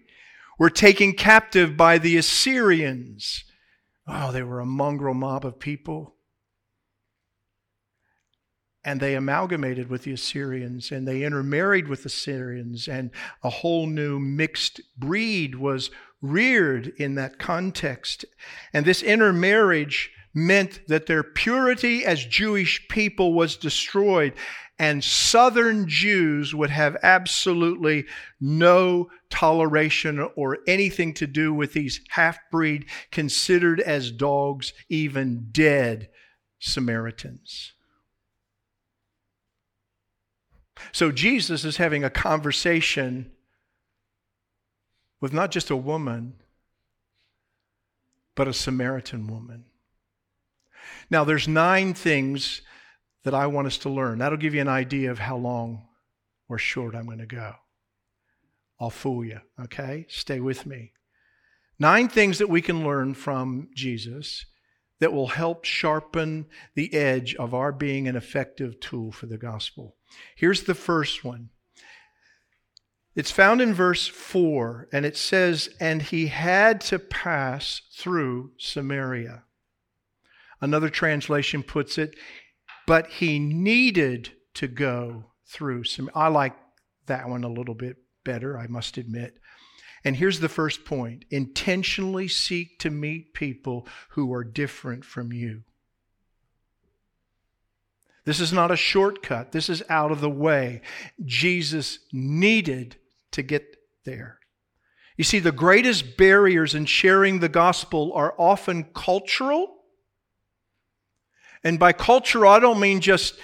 were 0.59 0.69
taken 0.69 1.13
captive 1.13 1.75
by 1.77 1.97
the 1.97 2.17
Assyrians. 2.17 3.43
Oh, 4.07 4.31
they 4.31 4.43
were 4.43 4.59
a 4.59 4.65
mongrel 4.65 5.13
mob 5.13 5.45
of 5.45 5.59
people. 5.59 6.12
And 8.85 8.99
they 8.99 9.15
amalgamated 9.15 9.89
with 9.89 10.03
the 10.03 10.11
Assyrians 10.11 10.91
and 10.91 11.07
they 11.07 11.23
intermarried 11.23 11.87
with 11.87 12.03
the 12.03 12.07
Assyrians, 12.07 12.87
and 12.87 13.11
a 13.41 13.49
whole 13.49 13.87
new 13.87 14.19
mixed 14.19 14.81
breed 14.97 15.55
was 15.55 15.89
reared 16.21 16.87
in 16.97 17.15
that 17.15 17.39
context. 17.39 18.25
And 18.73 18.85
this 18.85 19.03
intermarriage 19.03 20.11
meant 20.33 20.81
that 20.87 21.05
their 21.05 21.23
purity 21.23 22.05
as 22.05 22.25
Jewish 22.25 22.87
people 22.87 23.33
was 23.33 23.55
destroyed, 23.55 24.33
and 24.79 25.03
Southern 25.03 25.87
Jews 25.87 26.55
would 26.55 26.71
have 26.71 26.97
absolutely 27.03 28.05
no 28.41 29.09
toleration 29.29 30.27
or 30.35 30.57
anything 30.67 31.13
to 31.15 31.27
do 31.27 31.53
with 31.53 31.73
these 31.73 32.01
half 32.09 32.39
breed, 32.51 32.85
considered 33.11 33.79
as 33.79 34.11
dogs, 34.11 34.73
even 34.89 35.49
dead 35.51 36.09
Samaritans. 36.59 37.73
So 40.91 41.11
Jesus 41.11 41.65
is 41.65 41.77
having 41.77 42.03
a 42.03 42.09
conversation 42.09 43.31
with 45.21 45.33
not 45.33 45.51
just 45.51 45.69
a 45.69 45.75
woman, 45.75 46.35
but 48.35 48.47
a 48.47 48.53
Samaritan 48.53 49.27
woman. 49.27 49.65
Now, 51.09 51.23
there's 51.23 51.47
nine 51.47 51.93
things 51.93 52.61
that 53.23 53.33
I 53.33 53.47
want 53.47 53.67
us 53.67 53.77
to 53.79 53.89
learn. 53.89 54.19
That'll 54.19 54.37
give 54.37 54.53
you 54.53 54.61
an 54.61 54.67
idea 54.67 55.11
of 55.11 55.19
how 55.19 55.37
long 55.37 55.87
or 56.49 56.57
short 56.57 56.95
I'm 56.95 57.05
going 57.05 57.19
to 57.19 57.25
go. 57.25 57.53
I'll 58.79 58.89
fool 58.89 59.23
you, 59.23 59.39
okay? 59.61 60.05
Stay 60.09 60.39
with 60.39 60.65
me. 60.65 60.91
Nine 61.79 62.09
things 62.09 62.37
that 62.39 62.49
we 62.49 62.61
can 62.61 62.83
learn 62.83 63.13
from 63.13 63.69
Jesus 63.73 64.45
that 64.99 65.13
will 65.13 65.27
help 65.27 65.65
sharpen 65.65 66.47
the 66.75 66.93
edge 66.93 67.35
of 67.35 67.53
our 67.53 67.71
being 67.71 68.07
an 68.07 68.15
effective 68.15 68.79
tool 68.79 69.11
for 69.11 69.25
the 69.25 69.37
gospel. 69.37 69.95
Here's 70.35 70.63
the 70.63 70.75
first 70.75 71.23
one. 71.23 71.49
It's 73.15 73.31
found 73.31 73.61
in 73.61 73.73
verse 73.73 74.07
4, 74.07 74.89
and 74.91 75.05
it 75.05 75.15
says, 75.15 75.69
And 75.79 76.01
he 76.01 76.27
had 76.27 76.81
to 76.81 76.97
pass 76.97 77.81
through 77.95 78.51
Samaria. 78.57 79.43
Another 80.59 80.89
translation 80.89 81.61
puts 81.61 81.97
it, 81.97 82.15
but 82.87 83.07
he 83.07 83.37
needed 83.37 84.31
to 84.55 84.67
go 84.67 85.31
through 85.45 85.83
some. 85.83 86.09
I 86.15 86.29
like 86.29 86.55
that 87.05 87.29
one 87.29 87.43
a 87.43 87.49
little 87.49 87.75
bit 87.75 87.97
better, 88.23 88.57
I 88.57 88.67
must 88.67 88.97
admit. 88.97 89.37
And 90.03 90.15
here's 90.15 90.39
the 90.39 90.49
first 90.49 90.83
point 90.83 91.25
intentionally 91.29 92.27
seek 92.27 92.79
to 92.79 92.89
meet 92.89 93.33
people 93.33 93.87
who 94.09 94.33
are 94.33 94.43
different 94.43 95.05
from 95.05 95.31
you. 95.31 95.63
This 98.25 98.39
is 98.39 98.53
not 98.53 98.71
a 98.71 98.77
shortcut, 98.77 99.51
this 99.51 99.69
is 99.69 99.83
out 99.89 100.11
of 100.11 100.21
the 100.21 100.29
way. 100.29 100.81
Jesus 101.25 101.99
needed 102.11 102.95
to 103.31 103.41
get 103.41 103.77
there. 104.05 104.39
You 105.17 105.23
see, 105.23 105.39
the 105.39 105.51
greatest 105.51 106.17
barriers 106.17 106.73
in 106.73 106.85
sharing 106.85 107.39
the 107.39 107.49
gospel 107.49 108.13
are 108.13 108.33
often 108.37 108.85
cultural 108.95 109.73
and 111.63 111.79
by 111.79 111.93
culture, 111.93 112.45
I 112.45 112.59
don't 112.59 112.79
mean 112.79 112.99
just 112.99 113.39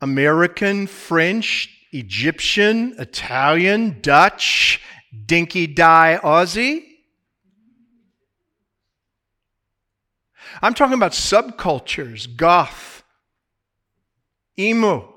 American, 0.00 0.86
French, 0.86 1.70
Egyptian, 1.92 2.96
Italian, 2.98 4.00
Dutch, 4.00 4.80
dinky 5.26 5.66
die 5.68 6.18
Aussie. 6.22 6.82
I'm 10.60 10.74
talking 10.74 10.94
about 10.94 11.12
subcultures, 11.12 12.34
goth, 12.36 12.93
emo, 14.58 15.14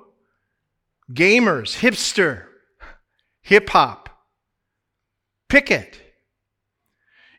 gamers, 1.12 1.80
hipster, 1.80 2.46
hip 3.42 3.70
hop, 3.70 4.10
picket. 5.50 6.02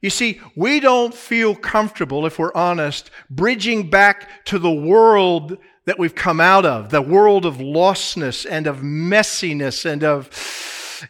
You 0.00 0.11
see, 0.11 0.40
we 0.55 0.78
don't 0.81 1.12
feel 1.12 1.57
comfortable, 1.57 2.25
if 2.25 2.38
we're 2.38 2.55
honest, 2.55 3.11
bridging 3.28 3.90
back 3.90 4.45
to 4.47 4.59
the 4.59 4.71
world 4.71 5.59
that 5.87 5.99
we've 5.99 6.14
come 6.14 6.40
out 6.40 6.64
of, 6.64 6.90
the 6.90 7.02
world 7.02 7.45
of 7.45 7.57
lostness 7.57 8.47
and 8.49 8.67
of 8.67 8.78
messiness 8.78 9.85
and 9.85 10.05
of 10.05 10.31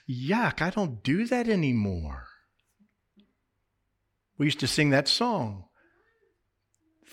yuck. 0.09 0.62
I 0.62 0.71
don't 0.71 1.02
do 1.02 1.26
that 1.26 1.49
anymore. 1.49 2.25
We 4.38 4.47
used 4.47 4.61
to 4.61 4.66
sing 4.66 4.90
that 4.90 5.09
song. 5.09 5.64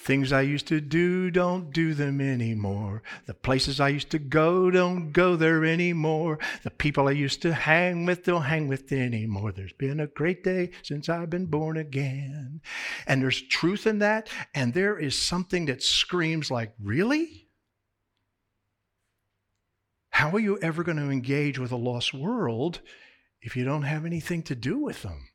Things 0.05 0.31
I 0.31 0.41
used 0.41 0.67
to 0.67 0.81
do, 0.81 1.31
don't 1.31 1.73
do 1.73 1.95
them 1.95 2.21
anymore. 2.21 3.01
The 3.25 3.33
places 3.33 3.79
I 3.79 3.89
used 3.89 4.11
to 4.11 4.19
go, 4.19 4.69
don't 4.69 5.11
go 5.11 5.35
there 5.35 5.65
anymore. 5.65 6.37
The 6.61 6.69
people 6.69 7.07
I 7.07 7.11
used 7.13 7.41
to 7.41 7.51
hang 7.51 8.05
with, 8.05 8.23
don't 8.23 8.43
hang 8.43 8.67
with 8.67 8.91
anymore. 8.91 9.51
There's 9.51 9.73
been 9.73 9.99
a 9.99 10.05
great 10.05 10.43
day 10.43 10.69
since 10.83 11.09
I've 11.09 11.31
been 11.31 11.47
born 11.47 11.75
again. 11.75 12.61
And 13.07 13.19
there's 13.19 13.41
truth 13.41 13.87
in 13.87 13.97
that, 13.97 14.29
and 14.53 14.75
there 14.75 14.95
is 14.95 15.19
something 15.19 15.65
that 15.65 15.81
screams 15.81 16.51
like, 16.51 16.75
really? 16.79 17.47
How 20.11 20.29
are 20.33 20.39
you 20.39 20.59
ever 20.59 20.83
going 20.83 20.97
to 20.97 21.09
engage 21.09 21.57
with 21.57 21.71
a 21.71 21.77
lost 21.77 22.13
world 22.13 22.79
if 23.41 23.57
you 23.57 23.65
don't 23.65 23.81
have 23.81 24.05
anything 24.05 24.43
to 24.43 24.53
do 24.53 24.77
with 24.77 25.01
them? 25.01 25.29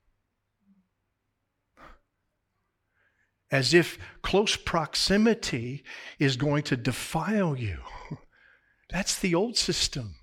As 3.50 3.74
if 3.74 3.98
close 4.22 4.56
proximity 4.56 5.84
is 6.18 6.36
going 6.36 6.62
to 6.62 6.76
defile 6.76 7.56
you. 7.56 7.78
That's 8.90 9.18
the 9.18 9.34
old 9.34 9.56
system. 9.56 10.16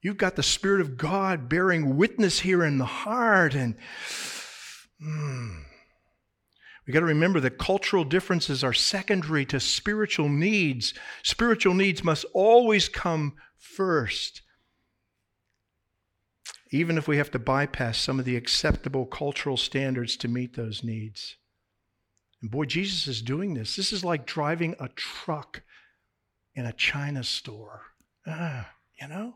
You've 0.00 0.16
got 0.16 0.36
the 0.36 0.42
Spirit 0.42 0.80
of 0.80 0.96
God 0.96 1.48
bearing 1.48 1.96
witness 1.96 2.40
here 2.40 2.64
in 2.64 2.78
the 2.78 2.84
heart. 2.84 3.54
And 3.54 3.74
mm, 5.02 5.62
we 6.86 6.92
got 6.92 7.00
to 7.00 7.06
remember 7.06 7.40
that 7.40 7.58
cultural 7.58 8.04
differences 8.04 8.62
are 8.62 8.72
secondary 8.72 9.44
to 9.46 9.58
spiritual 9.58 10.28
needs. 10.28 10.94
Spiritual 11.22 11.74
needs 11.74 12.04
must 12.04 12.24
always 12.32 12.88
come 12.88 13.34
first, 13.56 14.42
even 16.70 16.96
if 16.96 17.08
we 17.08 17.16
have 17.16 17.30
to 17.32 17.38
bypass 17.38 17.98
some 17.98 18.18
of 18.18 18.24
the 18.24 18.36
acceptable 18.36 19.04
cultural 19.04 19.56
standards 19.56 20.16
to 20.18 20.28
meet 20.28 20.54
those 20.54 20.84
needs. 20.84 21.36
And 22.40 22.50
boy, 22.50 22.64
Jesus 22.64 23.06
is 23.06 23.22
doing 23.22 23.54
this. 23.54 23.76
This 23.76 23.92
is 23.92 24.04
like 24.04 24.26
driving 24.26 24.74
a 24.78 24.88
truck 24.88 25.62
in 26.54 26.66
a 26.66 26.72
China 26.72 27.24
store. 27.24 27.82
Ah, 28.26 28.70
you 29.00 29.08
know? 29.08 29.34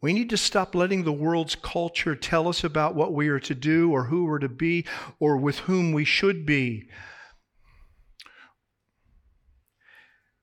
We 0.00 0.12
need 0.12 0.30
to 0.30 0.36
stop 0.36 0.74
letting 0.74 1.04
the 1.04 1.12
world's 1.12 1.54
culture 1.54 2.14
tell 2.14 2.48
us 2.48 2.62
about 2.62 2.94
what 2.94 3.14
we 3.14 3.28
are 3.28 3.40
to 3.40 3.54
do 3.54 3.90
or 3.90 4.04
who 4.04 4.24
we're 4.24 4.38
to 4.38 4.48
be 4.48 4.84
or 5.18 5.36
with 5.36 5.60
whom 5.60 5.92
we 5.92 6.04
should 6.04 6.44
be. 6.44 6.88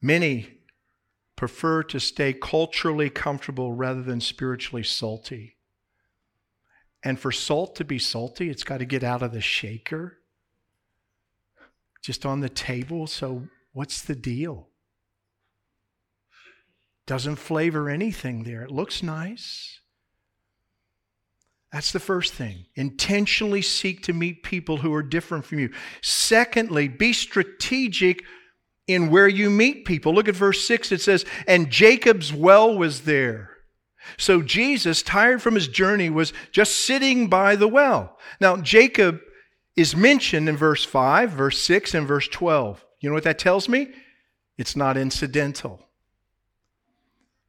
Many 0.01 0.57
prefer 1.36 1.83
to 1.83 2.00
stay 2.00 2.33
culturally 2.33 3.10
comfortable 3.10 3.74
rather 3.74 4.01
than 4.01 4.19
spiritually 4.19 4.83
salty. 4.83 5.57
And 7.03 7.19
for 7.19 7.31
salt 7.31 7.75
to 7.77 7.86
be 7.86 8.00
salty, 8.00 8.50
it's 8.50 8.63
got 8.63 8.79
to 8.79 8.86
get 8.86 9.03
out 9.03 9.22
of 9.22 9.31
the 9.31 9.41
shaker, 9.41 10.19
just 12.03 12.25
on 12.25 12.41
the 12.41 12.50
table. 12.50 13.07
So, 13.07 13.48
what's 13.72 14.01
the 14.01 14.15
deal? 14.15 14.67
Doesn't 17.07 17.38
flavor 17.38 17.89
anything 17.89 18.43
there. 18.43 18.62
It 18.62 18.72
looks 18.72 19.01
nice. 19.01 19.79
That's 21.72 21.91
the 21.91 22.00
first 22.00 22.33
thing. 22.33 22.67
Intentionally 22.75 23.63
seek 23.63 24.03
to 24.03 24.13
meet 24.13 24.43
people 24.43 24.77
who 24.77 24.93
are 24.93 25.01
different 25.01 25.43
from 25.43 25.57
you. 25.57 25.72
Secondly, 26.01 26.88
be 26.88 27.13
strategic 27.13 28.24
in 28.86 29.10
where 29.10 29.27
you 29.27 29.50
meet 29.50 29.86
people. 29.86 30.13
Look 30.13 30.27
at 30.27 30.36
verse 30.36 30.65
6. 30.67 30.91
It 30.91 31.01
says, 31.01 31.25
And 31.48 31.72
Jacob's 31.72 32.31
well 32.31 32.77
was 32.77 33.01
there. 33.01 33.50
So 34.17 34.41
Jesus, 34.41 35.01
tired 35.01 35.41
from 35.41 35.55
his 35.55 35.67
journey, 35.67 36.10
was 36.10 36.31
just 36.51 36.75
sitting 36.75 37.27
by 37.27 37.55
the 37.55 37.67
well. 37.67 38.19
Now, 38.39 38.57
Jacob 38.57 39.19
is 39.75 39.96
mentioned 39.96 40.48
in 40.48 40.58
verse 40.58 40.86
5, 40.86 41.32
verse 41.32 41.60
6, 41.60 41.94
and 41.94 42.08
verse 42.08 42.27
12. 42.27 42.84
You 43.00 43.10
know 43.10 43.15
what 43.15 43.24
that 43.24 43.39
tells 43.39 43.68
me? 43.68 43.92
It's 44.58 44.75
not 44.75 44.98
incidental. 44.98 45.88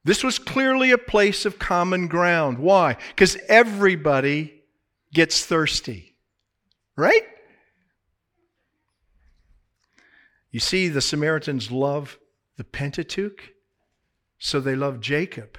This 0.04 0.22
was 0.22 0.38
clearly 0.38 0.90
a 0.90 0.98
place 0.98 1.46
of 1.46 1.58
common 1.58 2.08
ground. 2.08 2.58
Why? 2.58 2.96
Because 3.10 3.36
everybody 3.48 4.62
gets 5.12 5.44
thirsty, 5.44 6.14
right? 6.96 7.22
You 10.50 10.60
see, 10.60 10.88
the 10.88 11.00
Samaritans 11.00 11.70
love 11.70 12.18
the 12.56 12.64
Pentateuch, 12.64 13.54
so 14.38 14.60
they 14.60 14.76
love 14.76 15.00
Jacob. 15.00 15.58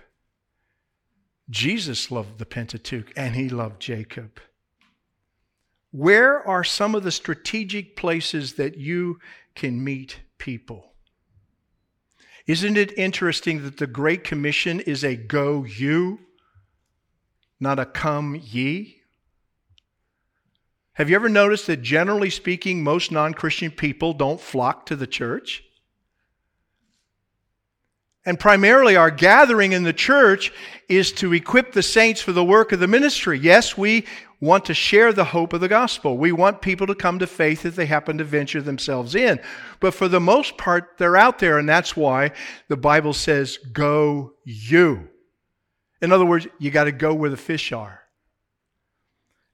Jesus 1.50 2.12
loved 2.12 2.38
the 2.38 2.46
Pentateuch, 2.46 3.12
and 3.16 3.36
he 3.36 3.50
loved 3.50 3.82
Jacob. 3.82 4.40
Where 5.96 6.46
are 6.46 6.66
some 6.66 6.94
of 6.94 7.04
the 7.04 7.12
strategic 7.12 7.96
places 7.96 8.56
that 8.56 8.76
you 8.76 9.18
can 9.56 9.82
meet 9.82 10.20
people? 10.38 10.92
Isn't 12.46 12.76
it 12.76 12.98
interesting 12.98 13.64
that 13.64 13.78
the 13.78 13.88
Great 13.88 14.26
Commission 14.26 14.82
is 14.82 15.06
a 15.06 15.16
go 15.16 15.64
you, 15.64 16.20
not 17.62 17.80
a 17.80 17.86
come 17.86 18.36
ye? 18.36 19.04
Have 20.96 21.10
you 21.10 21.16
ever 21.16 21.30
noticed 21.30 21.66
that 21.68 21.82
generally 21.82 22.30
speaking, 22.30 22.84
most 22.84 23.10
non 23.10 23.34
Christian 23.34 23.72
people 23.72 24.12
don't 24.12 24.42
flock 24.42 24.88
to 24.88 24.98
the 24.98 25.08
church? 25.08 25.64
And 28.26 28.40
primarily, 28.40 28.96
our 28.96 29.12
gathering 29.12 29.72
in 29.72 29.84
the 29.84 29.94
church 29.94 30.52
is 30.90 31.12
to 31.14 31.34
equip 31.34 31.72
the 31.72 31.84
saints 31.84 32.22
for 32.22 32.32
the 32.32 32.44
work 32.44 32.72
of 32.72 32.80
the 32.80 32.88
ministry. 32.88 33.38
Yes, 33.38 33.78
we 33.78 34.06
want 34.40 34.66
to 34.66 34.74
share 34.74 35.14
the 35.14 35.26
hope 35.26 35.54
of 35.54 35.62
the 35.62 35.68
gospel. 35.68 36.18
We 36.18 36.32
want 36.32 36.62
people 36.62 36.88
to 36.88 36.96
come 36.96 37.20
to 37.20 37.28
faith 37.28 37.66
if 37.66 37.76
they 37.76 37.86
happen 37.86 38.18
to 38.18 38.24
venture 38.24 38.62
themselves 38.62 39.16
in. 39.16 39.40
But 39.80 39.94
for 39.94 40.08
the 40.08 40.20
most 40.20 40.58
part, 40.58 40.98
they're 40.98 41.18
out 41.18 41.40
there, 41.40 41.58
and 41.58 41.68
that's 41.68 41.96
why 41.96 42.32
the 42.68 42.78
Bible 42.78 43.14
says, 43.14 43.58
Go 43.58 44.34
you. 44.44 45.10
In 46.02 46.12
other 46.12 46.26
words, 46.26 46.48
you 46.60 46.72
got 46.72 46.84
to 46.86 46.92
go 46.92 47.14
where 47.14 47.30
the 47.30 47.38
fish 47.38 47.72
are. 47.72 48.02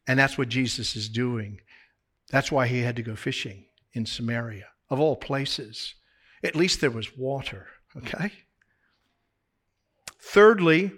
And 0.08 0.20
that's 0.20 0.38
what 0.38 0.50
Jesus 0.50 0.96
is 0.96 1.08
doing. 1.08 1.62
That's 2.30 2.52
why 2.52 2.68
he 2.68 2.80
had 2.80 2.96
to 2.96 3.04
go 3.04 3.16
fishing 3.16 3.66
in 3.94 4.06
Samaria, 4.06 4.68
of 4.90 5.00
all 5.00 5.16
places. 5.16 5.96
At 6.44 6.56
least 6.56 6.82
there 6.82 6.92
was 6.92 7.18
water, 7.18 7.68
okay? 7.96 8.32
Thirdly, 10.20 10.92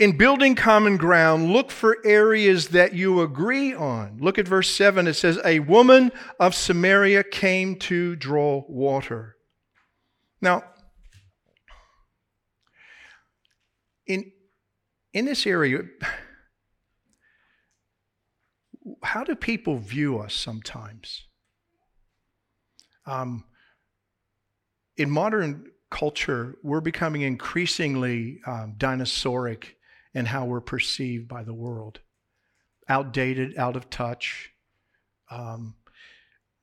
in 0.00 0.16
building 0.16 0.54
common 0.54 0.96
ground, 0.96 1.52
look 1.52 1.70
for 1.70 1.98
areas 2.06 2.68
that 2.68 2.94
you 2.94 3.20
agree 3.20 3.74
on. 3.74 4.16
Look 4.18 4.38
at 4.38 4.48
verse 4.48 4.74
7. 4.74 5.06
It 5.06 5.12
says, 5.12 5.38
A 5.44 5.58
woman 5.58 6.10
of 6.40 6.54
Samaria 6.54 7.22
came 7.22 7.76
to 7.80 8.16
draw 8.16 8.64
water. 8.66 9.36
Now, 10.40 10.64
in, 14.06 14.32
in 15.12 15.26
this 15.26 15.46
area, 15.46 15.82
how 19.02 19.22
do 19.22 19.34
people 19.34 19.76
view 19.76 20.18
us 20.18 20.32
sometimes? 20.32 21.26
Um, 23.04 23.44
in 24.96 25.10
modern 25.10 25.66
culture, 25.90 26.56
we're 26.62 26.80
becoming 26.80 27.20
increasingly 27.20 28.40
um, 28.46 28.76
dinosauric 28.78 29.74
in 30.14 30.26
how 30.26 30.44
we're 30.44 30.60
perceived 30.60 31.28
by 31.28 31.42
the 31.42 31.54
world, 31.54 32.00
outdated, 32.88 33.56
out 33.56 33.76
of 33.76 33.90
touch. 33.90 34.50
Um, 35.30 35.74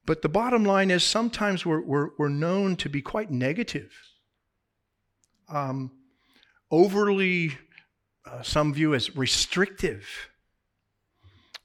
but 0.05 0.21
the 0.21 0.29
bottom 0.29 0.63
line 0.63 0.91
is 0.91 1.03
sometimes 1.03 1.65
we're, 1.65 1.81
we're, 1.81 2.09
we're 2.17 2.29
known 2.29 2.75
to 2.77 2.89
be 2.89 3.01
quite 3.01 3.31
negative, 3.31 3.91
um, 5.49 5.91
overly, 6.71 7.57
uh, 8.25 8.41
some 8.41 8.73
view 8.73 8.93
as 8.93 9.15
restrictive, 9.15 10.05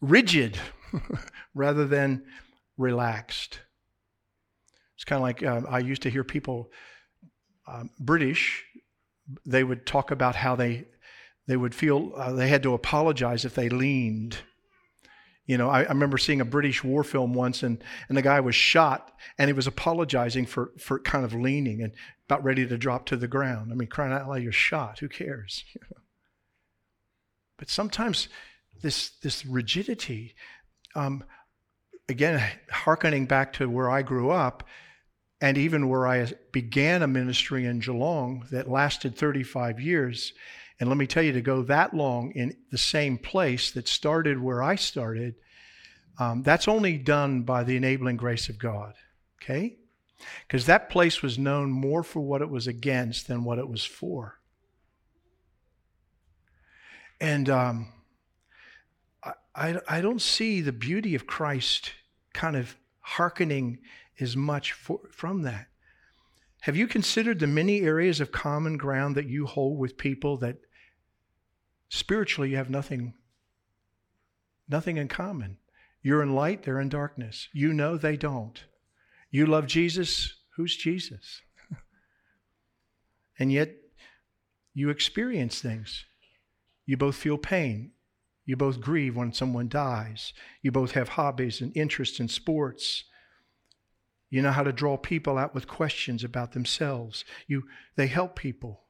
rigid, 0.00 0.58
rather 1.54 1.86
than 1.86 2.24
relaxed. 2.76 3.60
It's 4.94 5.04
kind 5.04 5.18
of 5.18 5.22
like 5.22 5.42
uh, 5.42 5.68
I 5.68 5.80
used 5.80 6.02
to 6.02 6.10
hear 6.10 6.22
people 6.22 6.70
um, 7.66 7.90
British, 7.98 8.64
they 9.46 9.64
would 9.64 9.86
talk 9.86 10.10
about 10.10 10.34
how 10.34 10.56
they 10.56 10.86
they 11.46 11.56
would 11.56 11.74
feel 11.74 12.12
uh, 12.16 12.32
they 12.32 12.48
had 12.48 12.62
to 12.62 12.74
apologize 12.74 13.44
if 13.44 13.54
they 13.54 13.68
leaned. 13.68 14.38
You 15.44 15.58
know, 15.58 15.68
I, 15.68 15.82
I, 15.82 15.88
remember 15.88 16.18
seeing 16.18 16.40
a 16.40 16.44
British 16.44 16.84
war 16.84 17.02
film 17.02 17.34
once, 17.34 17.64
and, 17.64 17.82
and 18.08 18.16
the 18.16 18.22
guy 18.22 18.38
was 18.40 18.54
shot, 18.54 19.12
and 19.38 19.48
he 19.48 19.52
was 19.52 19.66
apologizing 19.66 20.46
for, 20.46 20.70
for 20.78 21.00
kind 21.00 21.24
of 21.24 21.34
leaning 21.34 21.82
and 21.82 21.92
about 22.26 22.44
ready 22.44 22.66
to 22.66 22.78
drop 22.78 23.06
to 23.06 23.16
the 23.16 23.26
ground. 23.26 23.72
I 23.72 23.74
mean, 23.74 23.88
crying 23.88 24.12
out 24.12 24.28
loud, 24.28 24.42
you're 24.42 24.52
shot. 24.52 25.00
Who 25.00 25.08
cares? 25.08 25.64
but 27.58 27.68
sometimes 27.68 28.28
this 28.82 29.10
this 29.22 29.44
rigidity, 29.44 30.34
um, 30.94 31.24
again, 32.08 32.42
harkening 32.70 33.26
back 33.26 33.52
to 33.54 33.68
where 33.68 33.90
I 33.90 34.02
grew 34.02 34.30
up, 34.30 34.64
and 35.40 35.58
even 35.58 35.88
where 35.88 36.06
I 36.06 36.32
began 36.52 37.02
a 37.02 37.08
ministry 37.08 37.66
in 37.66 37.80
Geelong 37.80 38.46
that 38.52 38.70
lasted 38.70 39.16
35 39.16 39.80
years. 39.80 40.32
And 40.82 40.88
let 40.88 40.98
me 40.98 41.06
tell 41.06 41.22
you, 41.22 41.30
to 41.34 41.40
go 41.40 41.62
that 41.62 41.94
long 41.94 42.32
in 42.32 42.56
the 42.72 42.76
same 42.76 43.16
place 43.16 43.70
that 43.70 43.86
started 43.86 44.42
where 44.42 44.64
I 44.64 44.74
started, 44.74 45.36
um, 46.18 46.42
that's 46.42 46.66
only 46.66 46.98
done 46.98 47.42
by 47.42 47.62
the 47.62 47.76
enabling 47.76 48.16
grace 48.16 48.48
of 48.48 48.58
God. 48.58 48.94
Okay? 49.40 49.76
Because 50.44 50.66
that 50.66 50.90
place 50.90 51.22
was 51.22 51.38
known 51.38 51.70
more 51.70 52.02
for 52.02 52.18
what 52.18 52.42
it 52.42 52.50
was 52.50 52.66
against 52.66 53.28
than 53.28 53.44
what 53.44 53.60
it 53.60 53.68
was 53.68 53.84
for. 53.84 54.40
And 57.20 57.48
um, 57.48 57.92
I, 59.54 59.78
I, 59.88 60.00
don't 60.00 60.20
see 60.20 60.62
the 60.62 60.72
beauty 60.72 61.14
of 61.14 61.28
Christ 61.28 61.92
kind 62.34 62.56
of 62.56 62.74
hearkening 63.02 63.78
as 64.18 64.36
much 64.36 64.72
for, 64.72 64.98
from 65.12 65.42
that. 65.42 65.68
Have 66.62 66.74
you 66.74 66.88
considered 66.88 67.38
the 67.38 67.46
many 67.46 67.82
areas 67.82 68.20
of 68.20 68.32
common 68.32 68.76
ground 68.78 69.14
that 69.14 69.28
you 69.28 69.46
hold 69.46 69.78
with 69.78 69.96
people 69.96 70.38
that 70.38 70.56
spiritually 71.92 72.48
you 72.50 72.56
have 72.56 72.70
nothing 72.70 73.12
nothing 74.68 74.96
in 74.96 75.08
common? 75.08 75.58
You're 76.02 76.22
in 76.22 76.34
light, 76.34 76.62
they're 76.62 76.80
in 76.80 76.88
darkness. 76.88 77.48
You 77.52 77.72
know 77.72 77.96
they 77.96 78.16
don't. 78.16 78.64
You 79.30 79.46
love 79.46 79.66
Jesus, 79.66 80.34
who's 80.56 80.76
Jesus? 80.76 81.42
and 83.38 83.52
yet 83.52 83.70
you 84.74 84.88
experience 84.88 85.60
things. 85.60 86.06
You 86.86 86.96
both 86.96 87.14
feel 87.14 87.38
pain. 87.38 87.92
You 88.44 88.56
both 88.56 88.80
grieve 88.80 89.14
when 89.14 89.32
someone 89.32 89.68
dies. 89.68 90.32
You 90.62 90.72
both 90.72 90.92
have 90.92 91.10
hobbies 91.10 91.60
and 91.60 91.76
interests 91.76 92.18
in 92.18 92.28
sports. 92.28 93.04
You 94.30 94.42
know 94.42 94.50
how 94.50 94.62
to 94.62 94.72
draw 94.72 94.96
people 94.96 95.38
out 95.38 95.54
with 95.54 95.68
questions 95.68 96.24
about 96.24 96.52
themselves. 96.52 97.24
You, 97.46 97.64
they 97.96 98.06
help 98.06 98.34
people 98.34 98.82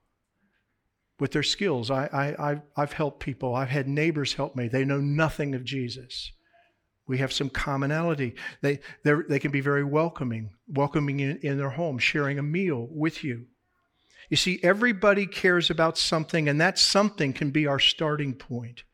with 1.20 1.32
their 1.32 1.42
skills. 1.42 1.90
I, 1.90 2.06
I, 2.06 2.50
I've, 2.50 2.62
I've 2.76 2.92
helped 2.92 3.20
people. 3.20 3.54
I've 3.54 3.68
had 3.68 3.88
neighbors 3.88 4.34
help 4.34 4.56
me. 4.56 4.68
They 4.68 4.84
know 4.84 5.00
nothing 5.00 5.54
of 5.54 5.64
Jesus. 5.64 6.32
We 7.06 7.18
have 7.18 7.32
some 7.32 7.50
commonality. 7.50 8.34
They, 8.60 8.80
they 9.04 9.38
can 9.38 9.50
be 9.50 9.60
very 9.60 9.84
welcoming, 9.84 10.50
welcoming 10.68 11.20
in, 11.20 11.38
in 11.42 11.58
their 11.58 11.70
home, 11.70 11.98
sharing 11.98 12.38
a 12.38 12.42
meal 12.42 12.88
with 12.90 13.22
you. 13.24 13.46
You 14.30 14.36
see, 14.36 14.60
everybody 14.62 15.26
cares 15.26 15.68
about 15.68 15.98
something, 15.98 16.48
and 16.48 16.60
that 16.60 16.78
something 16.78 17.32
can 17.32 17.50
be 17.50 17.66
our 17.66 17.78
starting 17.78 18.34
point 18.34 18.84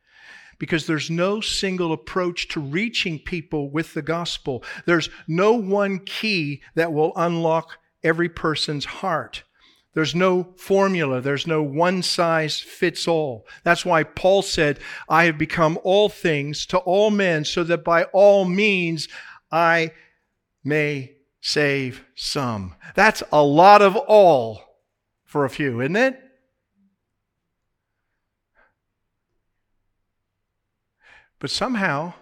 because 0.59 0.85
there's 0.85 1.09
no 1.09 1.39
single 1.39 1.93
approach 1.93 2.49
to 2.49 2.59
reaching 2.59 3.17
people 3.19 3.71
with 3.71 3.93
the 3.93 4.01
gospel. 4.01 4.63
There's 4.85 5.09
no 5.27 5.53
one 5.53 5.99
key 5.99 6.61
that 6.75 6.91
will 6.91 7.13
unlock 7.15 7.77
every 8.03 8.29
person's 8.29 8.85
heart. 8.85 9.43
There's 9.93 10.13
no 10.13 10.53
formula. 10.55 11.19
There's 11.19 11.47
no 11.47 11.63
one 11.63 12.03
size 12.03 12.59
fits 12.59 13.07
all. 13.07 13.47
That's 13.63 13.85
why 13.85 14.03
Paul 14.03 14.43
said, 14.43 14.79
I 15.07 15.25
have 15.25 15.37
become 15.37 15.79
all 15.83 16.09
things 16.09 16.65
to 16.67 16.77
all 16.77 17.09
men 17.09 17.43
so 17.43 17.63
that 17.63 17.83
by 17.83 18.03
all 18.05 18.45
means 18.45 19.07
I 19.51 19.91
may 20.63 21.15
save 21.41 22.05
some. 22.15 22.75
That's 22.95 23.23
a 23.31 23.41
lot 23.41 23.81
of 23.81 23.95
all 23.95 24.61
for 25.25 25.43
a 25.43 25.49
few, 25.49 25.81
isn't 25.81 25.95
it? 25.95 26.19
But 31.39 31.49
somehow, 31.49 32.13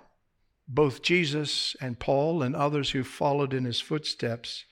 both 0.68 1.02
Jesus 1.02 1.76
and 1.82 2.00
Paul 2.00 2.44
and 2.44 2.56
others 2.56 2.92
who 2.92 3.04
followed 3.04 3.54
in 3.54 3.66
his 3.66 3.82
footsteps 3.82 4.66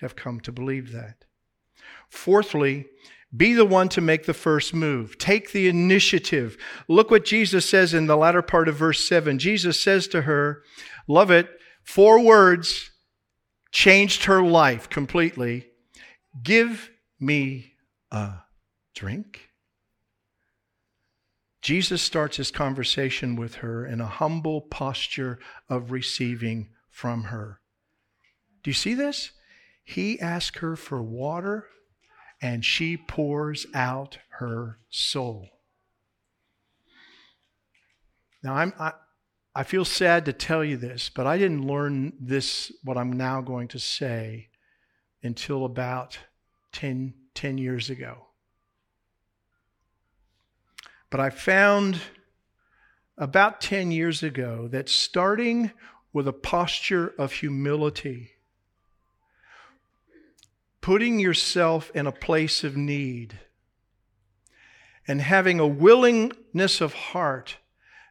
have 0.00 0.16
come 0.16 0.40
to 0.40 0.52
believe 0.52 0.92
that. 0.92 1.24
Fourthly, 2.08 2.86
be 3.36 3.52
the 3.52 3.64
one 3.64 3.88
to 3.90 4.00
make 4.00 4.24
the 4.24 4.34
first 4.34 4.72
move. 4.72 5.18
Take 5.18 5.52
the 5.52 5.68
initiative. 5.68 6.56
Look 6.88 7.10
what 7.10 7.26
Jesus 7.26 7.68
says 7.68 7.92
in 7.92 8.06
the 8.06 8.16
latter 8.16 8.42
part 8.42 8.68
of 8.68 8.76
verse 8.76 9.06
7. 9.06 9.38
Jesus 9.38 9.82
says 9.82 10.08
to 10.08 10.22
her, 10.22 10.62
Love 11.06 11.30
it, 11.30 11.48
four 11.82 12.20
words 12.20 12.90
changed 13.70 14.24
her 14.24 14.42
life 14.42 14.88
completely. 14.88 15.66
Give 16.42 16.90
me 17.20 17.74
a 18.10 18.32
drink. 18.94 19.50
Jesus 21.60 22.00
starts 22.00 22.38
his 22.38 22.50
conversation 22.50 23.36
with 23.36 23.56
her 23.56 23.84
in 23.84 24.00
a 24.00 24.06
humble 24.06 24.62
posture 24.62 25.38
of 25.68 25.90
receiving 25.90 26.70
from 26.88 27.24
her. 27.24 27.60
Do 28.62 28.70
you 28.70 28.74
see 28.74 28.94
this? 28.94 29.32
He 29.84 30.18
asks 30.18 30.60
her 30.60 30.76
for 30.76 31.02
water 31.02 31.66
and 32.40 32.64
she 32.64 32.96
pours 32.96 33.66
out 33.74 34.18
her 34.38 34.78
soul. 34.90 35.48
Now, 38.42 38.54
I'm, 38.54 38.72
I, 38.78 38.92
I 39.54 39.64
feel 39.64 39.84
sad 39.84 40.24
to 40.26 40.32
tell 40.32 40.64
you 40.64 40.76
this, 40.76 41.10
but 41.12 41.26
I 41.26 41.38
didn't 41.38 41.66
learn 41.66 42.12
this, 42.20 42.72
what 42.84 42.96
I'm 42.96 43.12
now 43.12 43.40
going 43.40 43.68
to 43.68 43.78
say, 43.78 44.48
until 45.22 45.64
about 45.64 46.18
10, 46.72 47.14
10 47.34 47.58
years 47.58 47.90
ago. 47.90 48.26
But 51.10 51.20
I 51.20 51.30
found 51.30 52.00
about 53.16 53.60
10 53.60 53.90
years 53.90 54.22
ago 54.22 54.68
that 54.68 54.88
starting 54.88 55.72
with 56.12 56.28
a 56.28 56.32
posture 56.32 57.14
of 57.18 57.32
humility, 57.32 58.30
putting 60.80 61.18
yourself 61.18 61.90
in 61.94 62.06
a 62.06 62.12
place 62.12 62.64
of 62.64 62.76
need, 62.76 63.38
and 65.06 65.20
having 65.20 65.58
a 65.58 65.66
willingness 65.66 66.80
of 66.80 66.92
heart, 66.92 67.56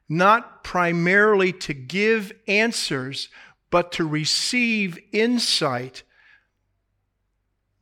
not 0.10 0.64
primarily 0.64 1.54
to 1.54 1.74
give 1.74 2.32
answers, 2.48 3.30
but 3.70 3.92
to 3.92 4.08
receive 4.08 4.98
insight. 5.12 6.04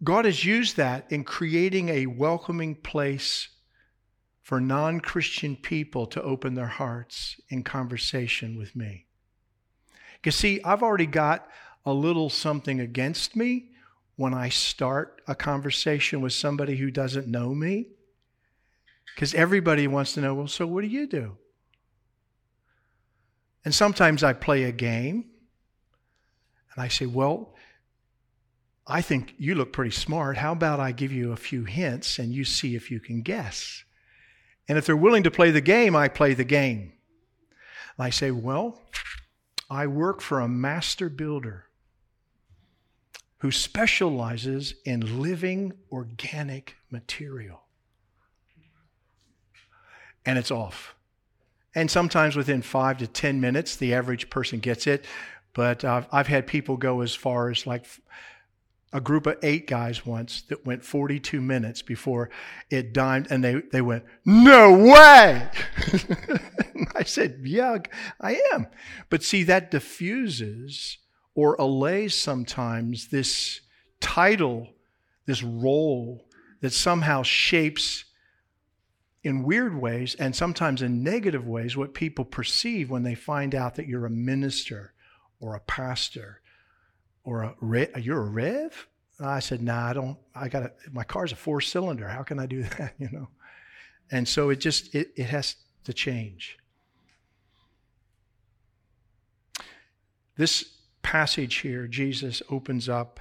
God 0.03 0.25
has 0.25 0.43
used 0.43 0.77
that 0.77 1.05
in 1.09 1.23
creating 1.23 1.89
a 1.89 2.07
welcoming 2.07 2.75
place 2.75 3.49
for 4.41 4.59
non 4.59 4.99
Christian 4.99 5.55
people 5.55 6.05
to 6.07 6.21
open 6.21 6.53
their 6.53 6.67
hearts 6.67 7.39
in 7.49 7.63
conversation 7.63 8.57
with 8.57 8.75
me. 8.75 9.05
You 10.23 10.31
see, 10.31 10.61
I've 10.63 10.83
already 10.83 11.05
got 11.05 11.47
a 11.85 11.93
little 11.93 12.29
something 12.29 12.79
against 12.79 13.35
me 13.35 13.69
when 14.15 14.33
I 14.33 14.49
start 14.49 15.21
a 15.27 15.35
conversation 15.35 16.21
with 16.21 16.33
somebody 16.33 16.77
who 16.77 16.89
doesn't 16.89 17.27
know 17.27 17.53
me. 17.53 17.87
Because 19.13 19.33
everybody 19.33 19.87
wants 19.87 20.13
to 20.13 20.21
know, 20.21 20.33
well, 20.33 20.47
so 20.47 20.67
what 20.67 20.81
do 20.81 20.87
you 20.87 21.07
do? 21.07 21.37
And 23.63 23.73
sometimes 23.73 24.23
I 24.23 24.33
play 24.33 24.63
a 24.63 24.71
game 24.71 25.25
and 26.73 26.83
I 26.83 26.87
say, 26.87 27.05
well, 27.05 27.55
I 28.87 29.01
think 29.01 29.33
you 29.37 29.55
look 29.55 29.73
pretty 29.73 29.91
smart. 29.91 30.37
How 30.37 30.51
about 30.51 30.79
I 30.79 30.91
give 30.91 31.11
you 31.11 31.31
a 31.31 31.37
few 31.37 31.63
hints 31.63 32.19
and 32.19 32.31
you 32.31 32.43
see 32.43 32.75
if 32.75 32.91
you 32.91 32.99
can 32.99 33.21
guess? 33.21 33.83
And 34.67 34.77
if 34.77 34.85
they're 34.85 34.95
willing 34.95 35.23
to 35.23 35.31
play 35.31 35.51
the 35.51 35.61
game, 35.61 35.95
I 35.95 36.07
play 36.07 36.33
the 36.33 36.43
game. 36.43 36.93
And 37.97 38.05
I 38.05 38.09
say, 38.09 38.31
Well, 38.31 38.81
I 39.69 39.87
work 39.87 40.21
for 40.21 40.39
a 40.39 40.47
master 40.47 41.09
builder 41.09 41.64
who 43.39 43.51
specializes 43.51 44.75
in 44.85 45.21
living 45.21 45.73
organic 45.91 46.75
material. 46.89 47.61
And 50.25 50.39
it's 50.39 50.51
off. 50.51 50.95
And 51.75 51.91
sometimes 51.91 52.35
within 52.35 52.61
five 52.61 52.97
to 52.99 53.07
10 53.07 53.41
minutes, 53.41 53.75
the 53.75 53.93
average 53.93 54.29
person 54.29 54.59
gets 54.59 54.87
it. 54.87 55.05
But 55.53 55.83
uh, 55.83 56.03
I've 56.11 56.27
had 56.27 56.47
people 56.47 56.77
go 56.77 57.01
as 57.01 57.13
far 57.13 57.49
as 57.49 57.67
like 57.67 57.85
a 58.93 59.01
group 59.01 59.27
of 59.27 59.37
eight 59.43 59.67
guys 59.67 60.05
once 60.05 60.41
that 60.43 60.65
went 60.65 60.85
42 60.85 61.41
minutes 61.41 61.81
before 61.81 62.29
it 62.69 62.93
dimed, 62.93 63.27
and 63.29 63.43
they, 63.43 63.55
they 63.71 63.81
went, 63.81 64.05
No 64.25 64.73
way! 64.73 65.49
I 66.95 67.03
said, 67.03 67.41
Yeah, 67.43 67.77
I 68.21 68.41
am. 68.53 68.67
But 69.09 69.21
see, 69.21 69.43
that 69.43 69.69
diffuses 69.69 70.97
or 71.35 71.55
allays 71.55 72.15
sometimes 72.15 73.09
this 73.09 73.61
title, 73.99 74.69
this 75.25 75.43
role 75.43 76.25
that 76.61 76.71
somehow 76.71 77.21
shapes 77.21 78.05
in 79.23 79.43
weird 79.43 79.75
ways 79.75 80.15
and 80.15 80.35
sometimes 80.35 80.81
in 80.81 81.03
negative 81.03 81.47
ways 81.47 81.75
what 81.75 81.93
people 81.93 82.23
perceive 82.23 82.89
when 82.89 83.03
they 83.03 83.15
find 83.15 83.53
out 83.53 83.75
that 83.75 83.87
you're 83.87 84.05
a 84.05 84.09
minister 84.09 84.93
or 85.39 85.55
a 85.55 85.59
pastor 85.61 86.41
or 87.23 87.43
a 87.43 87.55
re- 87.59 87.89
you're 87.99 88.21
a 88.21 88.29
rev? 88.29 88.87
I 89.19 89.39
said 89.39 89.61
nah 89.61 89.89
i 89.89 89.93
don't 89.93 90.17
i 90.35 90.49
got 90.49 90.73
my 90.91 91.03
car's 91.03 91.31
a 91.31 91.35
four 91.35 91.61
cylinder. 91.61 92.07
How 92.07 92.23
can 92.23 92.39
i 92.39 92.45
do 92.45 92.63
that 92.77 92.93
you 92.99 93.09
know? 93.11 93.27
And 94.11 94.27
so 94.27 94.49
it 94.49 94.57
just 94.57 94.93
it, 94.93 95.11
it 95.15 95.25
has 95.25 95.55
to 95.85 95.93
change. 95.93 96.57
This 100.37 100.74
passage 101.05 101.57
here 101.57 101.85
jesus 101.85 102.41
opens 102.49 102.89
up 102.89 103.19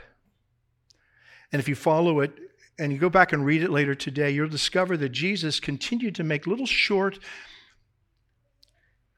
and 1.52 1.60
if 1.60 1.68
you 1.68 1.74
follow 1.74 2.20
it 2.20 2.32
and 2.78 2.90
you 2.90 2.98
go 2.98 3.10
back 3.10 3.34
and 3.34 3.44
read 3.44 3.62
it 3.62 3.70
later 3.70 3.94
today 3.94 4.30
you'll 4.30 4.48
discover 4.48 4.96
that 4.96 5.10
jesus 5.10 5.60
continued 5.60 6.14
to 6.14 6.24
make 6.24 6.46
little 6.46 6.64
short 6.64 7.18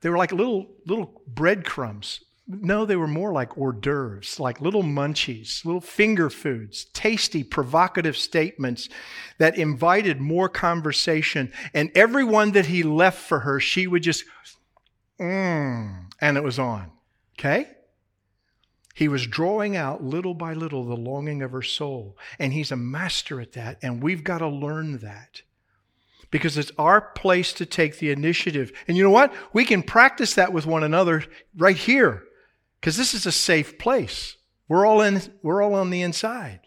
they 0.01 0.11
were 0.11 0.19
like 0.19 0.33
little 0.33 0.67
little 0.85 1.23
breadcrumbs 1.29 2.25
no, 2.49 2.85
they 2.85 2.95
were 2.95 3.09
more 3.09 3.33
like 3.33 3.59
hors 3.59 3.73
d'oeuvres, 3.73 4.39
like 4.39 4.61
little 4.61 4.85
munchies, 4.85 5.65
little 5.65 5.81
finger 5.81 6.31
foods, 6.31 6.85
tasty, 6.93 7.43
provocative 7.43 8.17
statements 8.17 8.89
that 9.39 9.59
invited 9.59 10.21
more 10.21 10.49
conversation. 10.49 11.53
And 11.75 11.91
everyone 11.97 12.53
that 12.53 12.67
he 12.67 12.85
left 12.85 13.19
for 13.19 13.41
her, 13.41 13.59
she 13.59 13.89
would 13.89 14.05
just, 14.05 14.25
mmm, 15.21 16.05
and 16.21 16.37
it 16.37 16.45
was 16.45 16.61
on. 16.61 16.93
Okay? 17.37 17.69
He 18.97 19.09
was 19.09 19.27
drawing 19.27 19.77
out 19.77 20.03
little 20.03 20.33
by 20.33 20.55
little 20.55 20.83
the 20.83 20.97
longing 20.97 21.43
of 21.43 21.53
her 21.53 21.61
soul. 21.61 22.17
And 22.39 22.55
he's 22.55 22.73
a 22.73 22.77
master 22.77 23.43
at 23.43 23.53
that. 23.53 23.77
And 23.83 24.03
we've 24.03 24.25
got 24.25 24.39
to 24.39 24.49
learn 24.49 25.01
that 25.01 25.43
because 26.31 26.57
it's 26.57 26.73
our 26.79 27.03
place 27.03 27.53
to 27.53 27.67
take 27.67 27.99
the 27.99 28.11
initiative. 28.11 28.73
And 28.89 28.97
you 28.97 29.03
know 29.03 29.11
what? 29.11 29.35
We 29.53 29.67
can 29.67 29.83
practice 29.83 30.33
that 30.37 30.55
with 30.55 30.65
one 30.65 30.83
another 30.83 31.25
right 31.59 31.77
here 31.77 32.23
because 32.81 32.97
this 32.97 33.13
is 33.13 33.27
a 33.27 33.33
safe 33.33 33.79
place. 33.79 34.39
We're 34.67 34.87
all, 34.87 35.03
in, 35.03 35.21
we're 35.43 35.61
all 35.61 35.75
on 35.75 35.91
the 35.91 36.01
inside. 36.01 36.61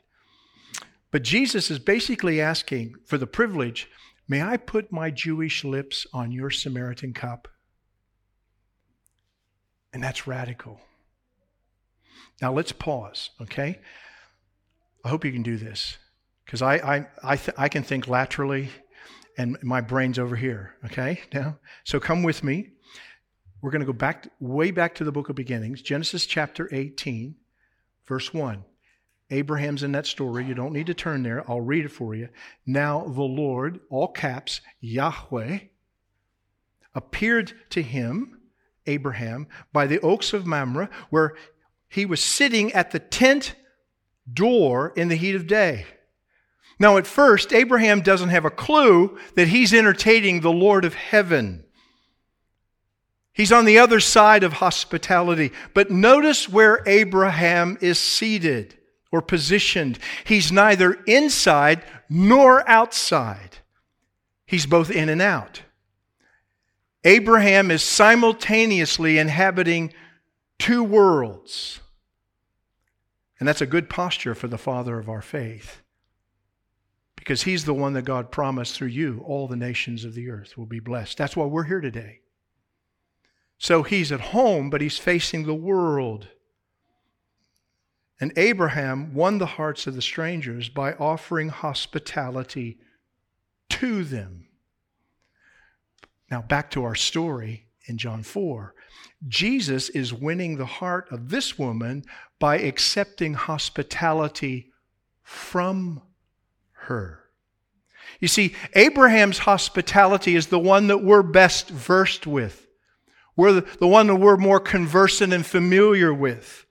But 1.10 1.24
Jesus 1.24 1.72
is 1.72 1.80
basically 1.80 2.40
asking 2.40 2.94
for 3.08 3.18
the 3.18 3.26
privilege 3.26 3.90
may 4.28 4.44
I 4.44 4.58
put 4.58 4.92
my 4.92 5.10
Jewish 5.10 5.64
lips 5.64 6.06
on 6.14 6.32
your 6.32 6.52
Samaritan 6.52 7.14
cup? 7.14 7.48
And 9.92 10.04
that's 10.04 10.28
radical. 10.28 10.80
Now 12.42 12.54
let's 12.54 12.72
pause, 12.72 13.32
okay? 13.42 13.80
I 15.04 15.10
hope 15.10 15.26
you 15.26 15.32
can 15.32 15.44
do 15.44 15.58
this 15.58 15.98
because 16.46 16.62
I, 16.62 16.76
I, 16.76 17.08
I, 17.24 17.36
th- 17.36 17.56
I 17.58 17.70
can 17.70 17.84
think 17.84 18.08
laterally 18.08 18.70
and 19.38 19.58
my 19.64 19.82
brain's 19.82 20.20
over 20.20 20.36
here, 20.36 20.76
okay? 20.86 21.22
Now, 21.34 21.60
so 21.84 22.00
come 22.00 22.24
with 22.24 22.44
me. 22.44 22.72
We're 23.62 23.72
going 23.72 23.82
to 23.82 23.86
go 23.86 23.94
back 23.94 24.28
way 24.40 24.72
back 24.72 24.96
to 24.96 25.04
the 25.04 25.12
book 25.12 25.30
of 25.30 25.36
beginnings, 25.36 25.82
Genesis 25.82 26.26
chapter 26.26 26.70
18, 26.72 27.36
verse 28.06 28.34
1. 28.34 28.64
Abraham's 29.32 29.84
in 29.84 29.92
that 29.92 30.08
story. 30.08 30.46
You 30.46 30.56
don't 30.56 30.74
need 30.74 30.88
to 30.88 30.94
turn 30.94 31.24
there. 31.24 31.50
I'll 31.50 31.62
read 31.62 31.86
it 31.86 31.92
for 31.92 32.16
you. 32.16 32.30
Now 32.66 33.04
the 33.06 33.22
Lord, 33.22 33.80
all 33.90 34.08
caps, 34.08 34.62
Yahweh, 34.82 35.60
appeared 36.96 37.54
to 37.70 37.82
him, 37.82 38.40
Abraham, 38.88 39.48
by 39.72 39.88
the 39.88 40.00
oaks 40.00 40.34
of 40.34 40.48
Mamre, 40.48 40.90
where 41.10 41.36
he 41.90 42.06
was 42.06 42.22
sitting 42.22 42.72
at 42.74 42.92
the 42.92 43.00
tent 43.00 43.56
door 44.32 44.94
in 44.96 45.10
the 45.10 45.16
heat 45.16 45.36
of 45.36 45.48
day. 45.48 45.86
Now, 46.80 46.98
at 46.98 47.08
first, 47.08 47.52
Abraham 47.52 48.02
doesn't 48.02 48.30
have 48.30 48.46
a 48.46 48.52
clue 48.52 49.18
that 49.36 49.50
he's 49.50 49.74
entertaining 49.74 50.40
the 50.40 50.52
Lord 50.52 50.86
of 50.86 50.94
heaven. 50.94 51.66
He's 53.34 53.52
on 53.52 53.66
the 53.66 53.80
other 53.80 54.00
side 54.00 54.44
of 54.44 54.54
hospitality. 54.54 55.52
But 55.74 55.92
notice 55.92 56.48
where 56.48 56.82
Abraham 56.86 57.78
is 57.82 58.00
seated 58.00 58.78
or 59.12 59.22
positioned. 59.22 60.00
He's 60.24 60.52
neither 60.52 60.94
inside 61.06 61.84
nor 62.10 62.68
outside, 62.70 63.58
he's 64.46 64.66
both 64.66 64.90
in 64.90 65.10
and 65.10 65.22
out. 65.22 65.64
Abraham 67.04 67.72
is 67.72 67.82
simultaneously 67.82 69.18
inhabiting 69.18 69.94
two 70.60 70.84
worlds. 70.84 71.80
And 73.40 73.48
that's 73.48 73.62
a 73.62 73.66
good 73.66 73.90
posture 73.90 74.36
for 74.36 74.48
the 74.48 74.58
father 74.58 75.00
of 75.00 75.10
our 75.10 75.22
faith 75.22 75.82
because 77.20 77.44
he's 77.44 77.66
the 77.66 77.74
one 77.74 77.94
that 77.94 78.06
God 78.06 78.32
promised 78.32 78.76
through 78.76 78.88
you, 78.88 79.22
all 79.26 79.48
the 79.48 79.56
nations 79.56 80.06
of 80.06 80.14
the 80.14 80.30
earth 80.30 80.58
will 80.58 80.66
be 80.66 80.80
blessed. 80.80 81.18
That's 81.18 81.36
why 81.36 81.46
we're 81.46 81.66
here 81.66 81.82
today. 81.82 82.22
So 83.58 83.84
he's 83.84 84.12
at 84.12 84.22
home, 84.22 84.70
but 84.70 84.80
he's 84.80 84.98
facing 84.98 85.46
the 85.46 85.54
world. 85.54 86.30
And 88.22 88.32
Abraham 88.38 89.14
won 89.14 89.38
the 89.38 89.46
hearts 89.46 89.86
of 89.86 89.96
the 89.96 90.02
strangers 90.02 90.70
by 90.70 90.94
offering 90.94 91.50
hospitality 91.50 92.80
to 93.70 94.06
them. 94.06 94.48
Now, 96.32 96.42
back 96.42 96.72
to 96.72 96.86
our 96.86 96.96
story 96.96 97.68
in 97.86 97.98
John 97.98 98.24
4. 98.24 98.74
Jesus 99.28 99.90
is 99.90 100.14
winning 100.14 100.58
the 100.58 100.66
heart 100.66 101.12
of 101.12 101.30
this 101.30 101.58
woman 101.60 102.04
by 102.40 102.58
accepting 102.58 103.34
hospitality 103.34 104.72
from 105.22 106.02
her. 106.72 107.20
You 108.20 108.28
see, 108.28 108.56
Abraham's 108.74 109.40
hospitality 109.40 110.36
is 110.36 110.48
the 110.48 110.60
one 110.60 110.88
that 110.88 111.04
we're 111.04 111.24
best 111.24 111.70
versed 111.70 112.28
with. 112.28 112.68
We're 113.36 113.62
the, 113.62 113.88
one 113.88 114.08
that 114.08 114.16
we're 114.16 114.38
more 114.38 114.60
conversant 114.60 115.32
and 115.32 115.46
familiar 115.46 116.14
with. 116.14 116.66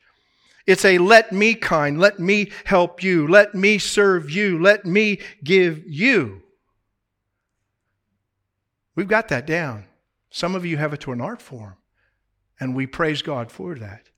It's 0.67 0.85
a 0.85 0.99
let 0.99 1.33
me 1.33 1.55
kind, 1.55 1.99
let 1.99 2.19
me 2.19 2.51
help 2.65 3.03
you, 3.03 3.27
let 3.27 3.55
me 3.55 3.79
serve 3.79 4.31
you, 4.31 4.61
let 4.61 4.85
me 4.85 5.19
give 5.43 5.83
you. 5.87 6.43
We've 8.95 9.09
got 9.09 9.29
that 9.29 9.47
down. 9.47 9.87
Some 10.29 10.55
of 10.55 10.67
you 10.67 10.77
have 10.77 10.93
it 10.93 11.01
to 11.01 11.13
an 11.13 11.23
art 11.23 11.41
form, 11.41 11.77
and 12.61 12.75
we 12.75 12.87
praise 12.87 13.23
God 13.23 13.51
for 13.51 13.75
that. 13.77 14.09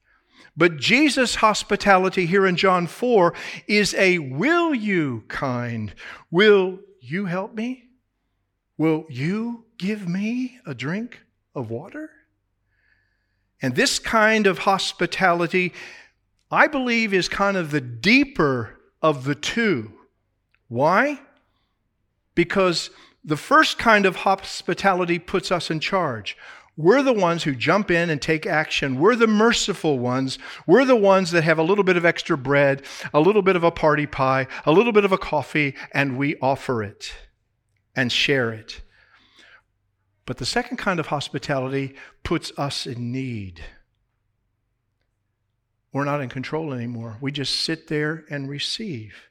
But 0.57 0.79
Jesus' 0.79 1.37
hospitality 1.37 2.27
here 2.27 2.47
in 2.47 2.57
John 2.57 2.87
4 2.87 3.35
is 3.67 3.95
a 3.95 4.19
will 4.19 4.75
you 4.75 5.25
kind. 5.29 5.95
Will 6.31 6.81
you 7.01 7.27
help 7.27 7.55
me? 7.55 7.85
Will 8.77 9.07
you 9.09 9.65
give 9.79 10.09
me 10.09 10.59
a 10.67 10.75
drink 10.75 11.21
of 11.55 11.71
water? 11.71 12.11
And 13.63 13.75
this 13.75 13.99
kind 13.99 14.47
of 14.47 14.61
hospitality, 14.61 15.73
I 16.51 16.67
believe, 16.67 17.13
is 17.13 17.29
kind 17.29 17.57
of 17.57 17.71
the 17.71 17.81
deeper 17.81 18.81
of 19.03 19.25
the 19.25 19.35
two. 19.35 19.93
Why? 20.69 21.21
Because 22.35 22.91
the 23.25 23.37
first 23.37 23.79
kind 23.79 24.07
of 24.07 24.17
hospitality 24.17 25.19
puts 25.19 25.53
us 25.53 25.71
in 25.71 25.81
charge. 25.81 26.37
We're 26.77 27.03
the 27.03 27.13
ones 27.13 27.43
who 27.43 27.55
jump 27.55 27.91
in 27.91 28.11
and 28.11 28.23
take 28.23 28.47
action. 28.47 28.99
We're 28.99 29.17
the 29.17 29.27
merciful 29.27 29.99
ones. 29.99 30.39
We're 30.67 30.85
the 30.85 30.97
ones 30.97 31.31
that 31.33 31.45
have 31.45 31.59
a 31.59 31.63
little 31.63 31.85
bit 31.85 31.97
of 31.97 32.05
extra 32.05 32.39
bread, 32.39 32.83
a 33.13 33.21
little 33.21 33.43
bit 33.43 33.57
of 33.57 33.65
a 33.65 33.71
party 33.71 34.07
pie, 34.07 34.47
a 34.65 34.73
little 34.73 34.93
bit 34.93 35.05
of 35.05 35.13
a 35.13 35.19
coffee, 35.19 35.75
and 35.93 36.17
we 36.17 36.37
offer 36.41 36.83
it 36.83 37.13
and 37.95 38.11
share 38.11 38.53
it. 38.53 38.81
But 40.25 40.39
the 40.39 40.47
second 40.47 40.77
kind 40.77 41.01
of 41.01 41.09
hospitality 41.09 41.95
puts 42.23 42.53
us 42.57 42.87
in 42.87 43.11
need. 43.13 43.63
We're 45.93 46.05
not 46.05 46.21
in 46.21 46.29
control 46.29 46.73
anymore. 46.73 47.19
We 47.21 47.33
just 47.33 47.61
sit 47.61 47.89
there 47.89 48.25
and 48.31 48.49
receive. 48.49 49.29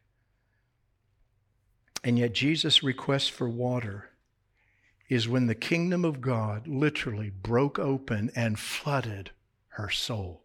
And 2.04 2.20
yet, 2.20 2.34
Jesus' 2.34 2.84
requests 2.84 3.30
for 3.30 3.48
water 3.48 4.10
is 5.10 5.28
when 5.28 5.48
the 5.48 5.56
kingdom 5.56 6.06
of 6.06 6.22
God 6.22 6.68
literally 6.68 7.32
broke 7.32 7.80
open 7.80 8.32
and 8.36 8.60
flooded 8.60 9.32
her 9.70 9.90
soul. 9.90 10.44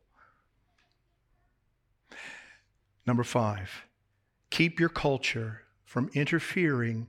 Number 3.07 3.25
five, 3.25 3.85
keep 4.51 4.81
your 4.81 4.89
culture 4.89 5.63
from 5.85 6.11
interfering 6.15 7.09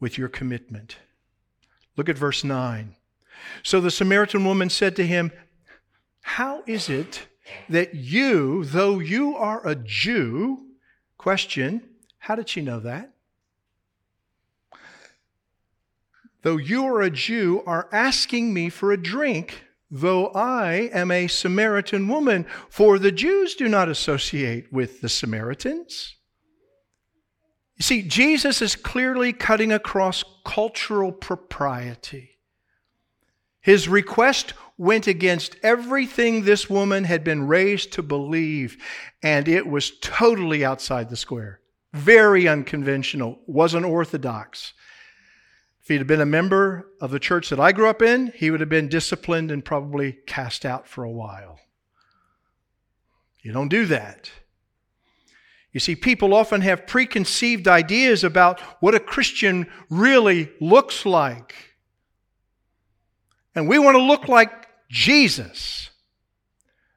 with 0.00 0.18
your 0.18 0.28
commitment. 0.28 0.96
Look 1.96 2.08
at 2.08 2.18
verse 2.18 2.42
9. 2.42 2.96
So 3.62 3.80
the 3.80 3.90
Samaritan 3.90 4.44
woman 4.44 4.68
said 4.68 4.96
to 4.96 5.06
him, 5.06 5.30
How 6.22 6.64
is 6.66 6.88
it 6.88 7.28
that 7.68 7.94
you, 7.94 8.64
though 8.64 8.98
you 8.98 9.36
are 9.36 9.66
a 9.66 9.74
Jew, 9.76 10.66
question, 11.16 11.82
how 12.18 12.34
did 12.34 12.48
she 12.48 12.60
know 12.60 12.80
that? 12.80 13.14
Though 16.42 16.56
you 16.56 16.86
are 16.86 17.02
a 17.02 17.10
Jew, 17.10 17.62
are 17.66 17.88
asking 17.92 18.52
me 18.52 18.68
for 18.68 18.92
a 18.92 19.02
drink, 19.02 19.64
though 19.90 20.28
I 20.28 20.90
am 20.92 21.10
a 21.10 21.26
Samaritan 21.26 22.08
woman, 22.08 22.46
for 22.68 22.98
the 22.98 23.12
Jews 23.12 23.54
do 23.54 23.68
not 23.68 23.88
associate 23.88 24.72
with 24.72 25.00
the 25.00 25.08
Samaritans. 25.08 26.16
You 27.76 27.82
see, 27.82 28.02
Jesus 28.02 28.60
is 28.60 28.76
clearly 28.76 29.32
cutting 29.32 29.72
across 29.72 30.22
cultural 30.44 31.12
propriety. 31.12 32.38
His 33.62 33.88
request 33.88 34.54
went 34.78 35.06
against 35.06 35.56
everything 35.62 36.42
this 36.44 36.70
woman 36.70 37.04
had 37.04 37.22
been 37.24 37.46
raised 37.46 37.92
to 37.92 38.02
believe, 38.02 38.76
and 39.22 39.48
it 39.48 39.66
was 39.66 39.92
totally 40.00 40.64
outside 40.64 41.10
the 41.10 41.16
square. 41.16 41.60
Very 41.92 42.48
unconventional, 42.48 43.40
wasn't 43.46 43.84
orthodox. 43.84 44.72
If 45.90 45.94
he'd 45.94 46.00
have 46.02 46.06
been 46.06 46.20
a 46.20 46.24
member 46.24 46.86
of 47.00 47.10
the 47.10 47.18
church 47.18 47.50
that 47.50 47.58
I 47.58 47.72
grew 47.72 47.88
up 47.88 48.00
in, 48.00 48.32
he 48.36 48.52
would 48.52 48.60
have 48.60 48.68
been 48.68 48.86
disciplined 48.86 49.50
and 49.50 49.64
probably 49.64 50.18
cast 50.24 50.64
out 50.64 50.86
for 50.86 51.02
a 51.02 51.10
while. 51.10 51.58
You 53.40 53.50
don't 53.50 53.66
do 53.66 53.86
that. 53.86 54.30
You 55.72 55.80
see, 55.80 55.96
people 55.96 56.32
often 56.32 56.60
have 56.60 56.86
preconceived 56.86 57.66
ideas 57.66 58.22
about 58.22 58.60
what 58.78 58.94
a 58.94 59.00
Christian 59.00 59.66
really 59.88 60.52
looks 60.60 61.04
like. 61.04 61.56
And 63.56 63.68
we 63.68 63.80
want 63.80 63.96
to 63.96 64.00
look 64.00 64.28
like 64.28 64.68
Jesus. 64.88 65.90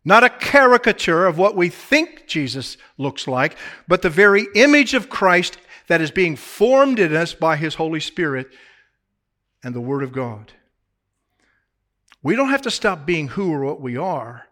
Not 0.06 0.23
a 0.23 0.29
caricature 0.29 1.25
of 1.25 1.39
what 1.39 1.56
we 1.56 1.69
think 1.69 2.27
Jesus 2.27 2.77
looks 2.99 3.27
like, 3.27 3.58
but 3.88 4.03
the 4.03 4.12
very 4.12 4.45
image 4.53 4.93
of 4.93 5.10
Christ 5.10 5.58
that 5.88 5.99
is 5.99 6.12
being 6.12 6.36
formed 6.36 6.99
in 6.99 7.15
us 7.15 7.34
by 7.34 7.56
His 7.56 7.73
Holy 7.73 7.99
Spirit 7.99 8.51
and 9.63 9.73
the 9.73 9.82
Word 9.82 10.04
of 10.04 10.12
God. 10.12 10.54
We 12.21 12.36
don't 12.36 12.49
have 12.49 12.62
to 12.63 12.71
stop 12.71 13.06
being 13.06 13.30
who 13.30 13.52
or 13.52 13.63
what 13.63 13.82
we 13.82 13.97
are 13.97 14.47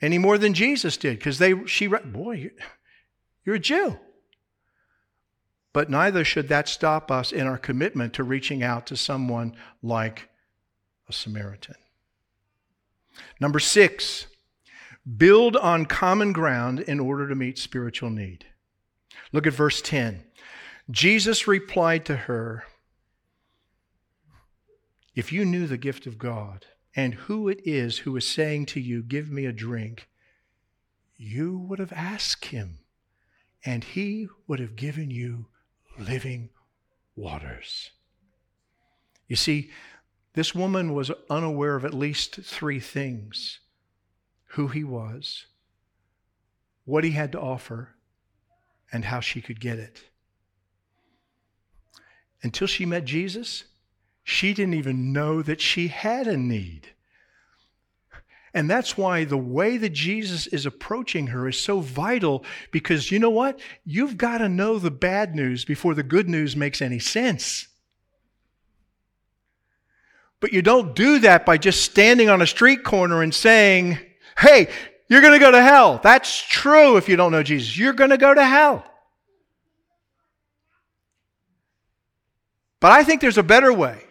any 0.00 0.18
more 0.18 0.38
than 0.38 0.54
Jesus 0.54 0.96
did, 0.96 1.18
because 1.18 1.38
they 1.38 1.66
she 1.66 1.86
boy, 1.86 2.50
you're 3.44 3.56
a 3.56 3.60
Jew. 3.60 3.98
But 5.72 5.90
neither 5.90 6.24
should 6.24 6.48
that 6.48 6.68
stop 6.68 7.10
us 7.10 7.32
in 7.32 7.46
our 7.46 7.58
commitment 7.58 8.14
to 8.14 8.24
reaching 8.24 8.62
out 8.62 8.86
to 8.86 8.96
someone 8.96 9.54
like 9.82 10.28
a 11.08 11.12
Samaritan. 11.12 11.76
Number 13.38 13.58
six, 13.58 14.26
build 15.16 15.56
on 15.56 15.86
common 15.86 16.32
ground 16.32 16.80
in 16.80 16.98
order 16.98 17.28
to 17.28 17.34
meet 17.34 17.58
spiritual 17.58 18.10
need. 18.10 18.46
Look 19.32 19.46
at 19.46 19.52
verse 19.52 19.80
10. 19.80 20.24
Jesus 20.90 21.46
replied 21.46 22.04
to 22.06 22.16
her, 22.16 22.64
if 25.14 25.32
you 25.32 25.44
knew 25.44 25.66
the 25.66 25.76
gift 25.76 26.06
of 26.06 26.18
God 26.18 26.66
and 26.94 27.14
who 27.14 27.48
it 27.48 27.60
is 27.64 27.98
who 27.98 28.16
is 28.16 28.26
saying 28.26 28.66
to 28.66 28.80
you, 28.80 29.02
Give 29.02 29.30
me 29.30 29.46
a 29.46 29.52
drink, 29.52 30.08
you 31.16 31.58
would 31.58 31.78
have 31.78 31.92
asked 31.92 32.46
him, 32.46 32.78
and 33.64 33.84
he 33.84 34.28
would 34.46 34.58
have 34.58 34.76
given 34.76 35.10
you 35.10 35.46
living 35.98 36.50
waters. 37.14 37.90
You 39.28 39.36
see, 39.36 39.70
this 40.34 40.54
woman 40.54 40.94
was 40.94 41.10
unaware 41.28 41.76
of 41.76 41.84
at 41.84 41.94
least 41.94 42.36
three 42.36 42.80
things 42.80 43.60
who 44.54 44.68
he 44.68 44.82
was, 44.82 45.46
what 46.84 47.04
he 47.04 47.10
had 47.10 47.32
to 47.32 47.40
offer, 47.40 47.90
and 48.92 49.04
how 49.04 49.20
she 49.20 49.40
could 49.40 49.60
get 49.60 49.78
it. 49.78 50.04
Until 52.42 52.66
she 52.66 52.86
met 52.86 53.04
Jesus, 53.04 53.64
she 54.30 54.54
didn't 54.54 54.74
even 54.74 55.12
know 55.12 55.42
that 55.42 55.60
she 55.60 55.88
had 55.88 56.28
a 56.28 56.36
need. 56.36 56.88
And 58.54 58.70
that's 58.70 58.96
why 58.96 59.24
the 59.24 59.36
way 59.36 59.76
that 59.76 59.90
Jesus 59.90 60.46
is 60.46 60.66
approaching 60.66 61.28
her 61.28 61.48
is 61.48 61.58
so 61.58 61.80
vital 61.80 62.44
because 62.70 63.10
you 63.10 63.18
know 63.18 63.30
what? 63.30 63.60
You've 63.84 64.16
got 64.16 64.38
to 64.38 64.48
know 64.48 64.78
the 64.78 64.90
bad 64.90 65.34
news 65.34 65.64
before 65.64 65.94
the 65.94 66.02
good 66.02 66.28
news 66.28 66.56
makes 66.56 66.80
any 66.80 66.98
sense. 66.98 67.68
But 70.40 70.52
you 70.52 70.62
don't 70.62 70.94
do 70.94 71.18
that 71.20 71.44
by 71.44 71.58
just 71.58 71.82
standing 71.82 72.28
on 72.28 72.40
a 72.40 72.46
street 72.46 72.82
corner 72.82 73.22
and 73.22 73.34
saying, 73.34 73.98
hey, 74.38 74.68
you're 75.08 75.20
going 75.20 75.38
to 75.38 75.44
go 75.44 75.50
to 75.50 75.62
hell. 75.62 76.00
That's 76.02 76.40
true 76.40 76.96
if 76.96 77.08
you 77.08 77.16
don't 77.16 77.32
know 77.32 77.42
Jesus. 77.42 77.76
You're 77.76 77.92
going 77.92 78.10
to 78.10 78.18
go 78.18 78.32
to 78.32 78.44
hell. 78.44 78.84
But 82.80 82.92
I 82.92 83.04
think 83.04 83.20
there's 83.20 83.38
a 83.38 83.42
better 83.42 83.72
way. 83.72 84.04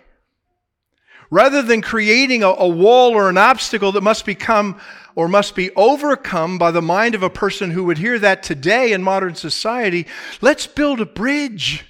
Rather 1.29 1.61
than 1.61 1.81
creating 1.81 2.43
a, 2.43 2.47
a, 2.47 2.67
wall 2.67 3.11
or 3.11 3.29
an 3.29 3.37
obstacle 3.37 3.91
that 3.91 4.01
must 4.01 4.25
become 4.25 4.79
or 5.15 5.27
must 5.27 5.55
be 5.55 5.69
overcome 5.75 6.57
by 6.57 6.71
the 6.71 6.81
mind 6.81 7.13
of 7.13 7.23
a 7.23 7.29
person 7.29 7.71
who 7.71 7.83
would 7.83 7.97
hear 7.97 8.17
that 8.17 8.41
today 8.41 8.93
in 8.93 9.03
modern 9.03 9.35
society, 9.35 10.07
let's 10.41 10.65
build 10.65 10.99
a 11.01 11.05
bridge. 11.05 11.85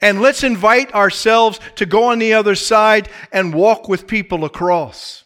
And 0.00 0.20
let's 0.20 0.42
invite 0.42 0.92
ourselves 0.92 1.60
to 1.76 1.86
go 1.86 2.04
on 2.04 2.18
the 2.18 2.34
other 2.34 2.54
side 2.54 3.08
and 3.32 3.54
walk 3.54 3.88
with 3.88 4.06
people 4.06 4.44
across. 4.44 5.24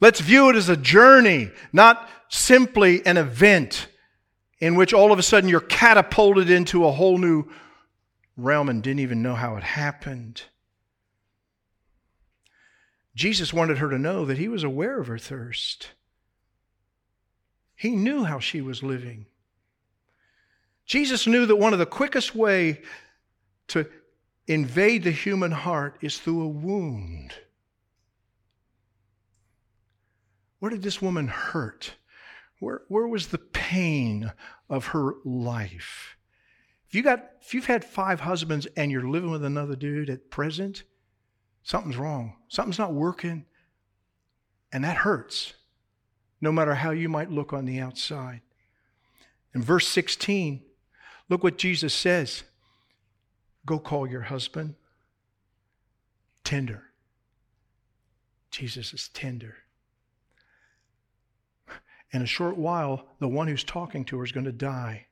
Let's 0.00 0.20
view 0.20 0.50
it 0.50 0.56
as 0.56 0.68
a 0.68 0.76
journey, 0.76 1.50
not 1.72 2.08
simply 2.28 3.04
an 3.06 3.16
event 3.16 3.88
in 4.60 4.74
which 4.76 4.92
all 4.92 5.12
of 5.12 5.18
a 5.18 5.22
sudden 5.22 5.48
you're 5.48 5.60
catapulted 5.60 6.50
into 6.50 6.86
a 6.86 6.92
whole 6.92 7.18
new 7.18 7.44
realm 8.36 8.68
and 8.68 8.82
didn't 8.82 9.00
even 9.00 9.22
know 9.22 9.34
how 9.34 9.56
it 9.56 9.62
happened. 9.62 10.42
Jesus 13.16 13.50
wanted 13.50 13.78
her 13.78 13.88
to 13.88 13.98
know 13.98 14.26
that 14.26 14.36
he 14.36 14.46
was 14.46 14.62
aware 14.62 15.00
of 15.00 15.06
her 15.06 15.16
thirst. 15.16 15.92
He 17.74 17.96
knew 17.96 18.24
how 18.24 18.38
she 18.38 18.60
was 18.60 18.82
living. 18.82 19.24
Jesus 20.84 21.26
knew 21.26 21.46
that 21.46 21.56
one 21.56 21.72
of 21.72 21.78
the 21.78 21.86
quickest 21.86 22.34
way 22.34 22.82
to 23.68 23.86
invade 24.46 25.02
the 25.02 25.10
human 25.10 25.50
heart 25.50 25.96
is 26.02 26.18
through 26.18 26.42
a 26.42 26.48
wound. 26.48 27.32
Where 30.58 30.70
did 30.70 30.82
this 30.82 31.00
woman 31.00 31.28
hurt? 31.28 31.94
Where, 32.60 32.82
where 32.88 33.08
was 33.08 33.28
the 33.28 33.38
pain 33.38 34.30
of 34.68 34.88
her 34.88 35.14
life? 35.24 36.18
If 36.86 36.94
you 36.94 37.02
got 37.02 37.30
if 37.40 37.54
you've 37.54 37.66
had 37.66 37.84
five 37.84 38.20
husbands 38.20 38.66
and 38.76 38.92
you're 38.92 39.08
living 39.08 39.30
with 39.30 39.44
another 39.44 39.74
dude 39.74 40.10
at 40.10 40.30
present, 40.30 40.84
Something's 41.66 41.96
wrong. 41.96 42.36
Something's 42.46 42.78
not 42.78 42.94
working. 42.94 43.44
And 44.70 44.84
that 44.84 44.98
hurts, 44.98 45.54
no 46.40 46.52
matter 46.52 46.76
how 46.76 46.92
you 46.92 47.08
might 47.08 47.32
look 47.32 47.52
on 47.52 47.64
the 47.64 47.80
outside. 47.80 48.42
In 49.52 49.64
verse 49.64 49.88
16, 49.88 50.62
look 51.28 51.42
what 51.42 51.58
Jesus 51.58 51.92
says 51.92 52.44
Go 53.66 53.80
call 53.80 54.06
your 54.06 54.20
husband. 54.20 54.76
Tender. 56.44 56.84
Jesus 58.52 58.94
is 58.94 59.08
tender. 59.08 59.56
In 62.12 62.22
a 62.22 62.26
short 62.26 62.56
while, 62.56 63.08
the 63.18 63.26
one 63.26 63.48
who's 63.48 63.64
talking 63.64 64.04
to 64.04 64.18
her 64.18 64.24
is 64.24 64.30
going 64.30 64.46
to 64.46 64.52
die. 64.52 65.06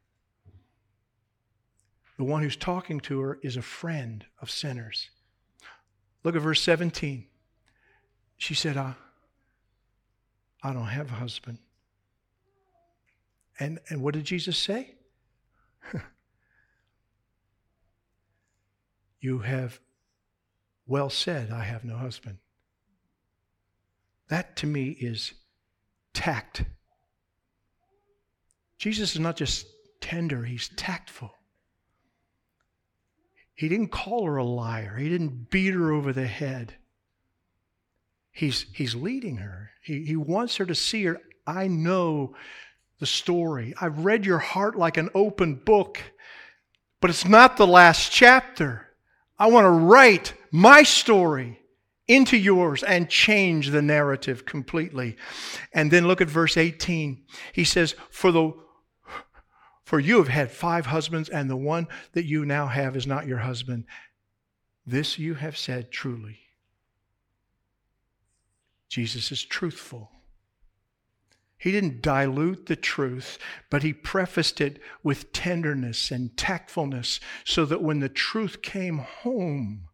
The 2.17 2.23
one 2.23 2.45
who's 2.45 2.55
talking 2.55 3.01
to 3.01 3.19
her 3.23 3.41
is 3.43 3.57
a 3.57 3.63
friend 3.63 4.25
of 4.41 4.53
sinners. 4.53 5.11
Look 6.25 6.35
at 6.35 6.43
verse 6.43 6.63
17. 6.63 7.27
She 8.39 8.55
said, 8.55 8.77
I, 8.77 8.95
I 10.63 10.73
don't 10.73 10.87
have 10.87 11.11
a 11.11 11.15
husband. 11.15 11.59
And, 13.61 13.79
and 13.89 14.03
what 14.03 14.15
did 14.15 14.25
Jesus 14.25 14.59
say? 14.59 14.95
you 19.21 19.39
have 19.41 19.79
well 20.87 21.11
said, 21.11 21.51
I 21.51 21.63
have 21.63 21.85
no 21.85 21.97
husband. 21.97 22.39
That 24.29 24.57
to 24.57 24.67
me 24.67 24.89
is 24.89 25.35
tact. 26.15 26.65
Jesus 28.79 29.15
is 29.15 29.21
not 29.21 29.37
just 29.37 29.67
tender, 30.01 30.43
he's 30.43 30.69
tactful. 30.71 31.35
He 33.55 33.69
didn't 33.69 33.89
call 33.89 34.27
her 34.27 34.37
a 34.37 34.45
liar. 34.45 34.97
He 34.97 35.09
didn't 35.09 35.51
beat 35.51 35.75
her 35.75 35.93
over 35.93 36.13
the 36.13 36.27
head. 36.27 36.75
He's, 38.33 38.67
he's 38.73 38.95
leading 38.95 39.37
her. 39.37 39.71
He, 39.83 40.05
he 40.05 40.17
wants 40.17 40.57
her 40.57 40.67
to 40.67 40.75
see 40.75 41.05
her. 41.05 41.21
I 41.47 41.69
know 41.69 42.35
the 42.99 43.07
story. 43.07 43.75
I've 43.81 44.05
read 44.05 44.27
your 44.27 44.39
heart 44.39 44.77
like 44.77 44.97
an 44.97 45.11
open 45.15 45.55
book, 45.55 46.01
but 47.01 47.11
it's 47.11 47.25
not 47.25 47.57
the 47.57 47.67
last 47.67 48.11
chapter. 48.11 48.89
I 49.39 49.49
want 49.49 49.65
to 49.67 49.71
write 49.71 50.35
my 50.51 50.83
story 50.83 51.61
into 52.09 52.37
yours 52.37 52.83
and 52.83 53.09
change 53.09 53.71
the 53.71 53.83
narrative 53.83 54.45
completely. 54.45 55.17
And 55.73 55.91
then 55.91 56.07
look 56.07 56.21
at 56.21 56.29
verse 56.29 56.57
18. 56.57 57.23
He 57.53 57.65
says, 57.65 57.95
For 58.11 58.33
the 58.33 58.53
for 59.85 60.01
you 60.01 60.19
have 60.19 60.29
had 60.29 60.51
five 60.51 60.87
husbands, 60.87 61.29
and 61.29 61.49
the 61.49 61.57
one 61.57 61.89
that 62.13 62.25
you 62.25 62.45
now 62.45 62.67
have 62.67 62.97
is 62.97 63.07
not 63.07 63.27
your 63.27 63.39
husband. 63.39 63.85
This 64.87 65.19
you 65.19 65.35
have 65.35 65.57
said 65.57 65.91
truly. 65.91 66.41
Jesus 68.89 69.31
is 69.31 69.45
truthful. 69.45 70.11
He 71.59 71.73
didn't 71.73 72.03
dilute 72.03 72.67
the 72.67 72.77
truth, 72.77 73.39
but 73.71 73.83
he 73.83 73.93
prefaced 73.93 74.61
it 74.61 74.81
with 75.03 75.33
tenderness 75.33 76.11
and 76.11 76.37
tactfulness 76.37 77.21
so 77.45 77.65
that 77.65 77.83
when 77.83 78.01
the 78.01 78.09
truth 78.09 78.61
came 78.61 78.99
home, 78.99 79.89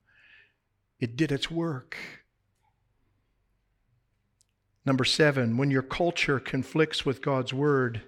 it 0.99 1.17
did 1.17 1.31
its 1.31 1.51
work. 1.51 1.97
Number 4.85 5.05
seven, 5.05 5.57
when 5.57 5.71
your 5.71 5.83
culture 5.83 6.41
conflicts 6.41 7.07
with 7.07 7.23
God's 7.23 7.53
word, 7.53 8.03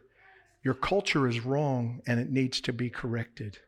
your 0.63 0.75
culture 0.75 1.27
is 1.27 1.45
wrong 1.45 2.01
and 2.07 2.21
it 2.21 2.31
needs 2.31 2.61
to 2.63 2.73
be 2.73 2.89
corrected. 2.89 3.59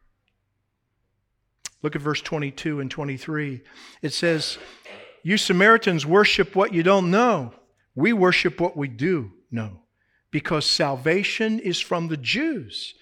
Look 1.83 1.97
at 1.97 2.03
verse 2.03 2.23
22 2.23 2.81
and 2.81 2.91
23. 2.91 3.63
It 4.01 4.13
says, 4.13 4.59
You 5.23 5.37
Samaritans 5.37 6.07
worship 6.07 6.57
what 6.57 6.73
you 6.73 6.83
don't 6.83 7.11
know. 7.11 7.53
We 7.95 8.13
worship 8.13 8.61
what 8.61 8.77
we 8.77 8.89
do 8.89 9.33
know, 9.51 9.83
because 10.31 10.67
salvation 10.67 11.61
is 11.61 11.81
from 11.81 12.09
the 12.09 12.17
Jews. 12.17 12.95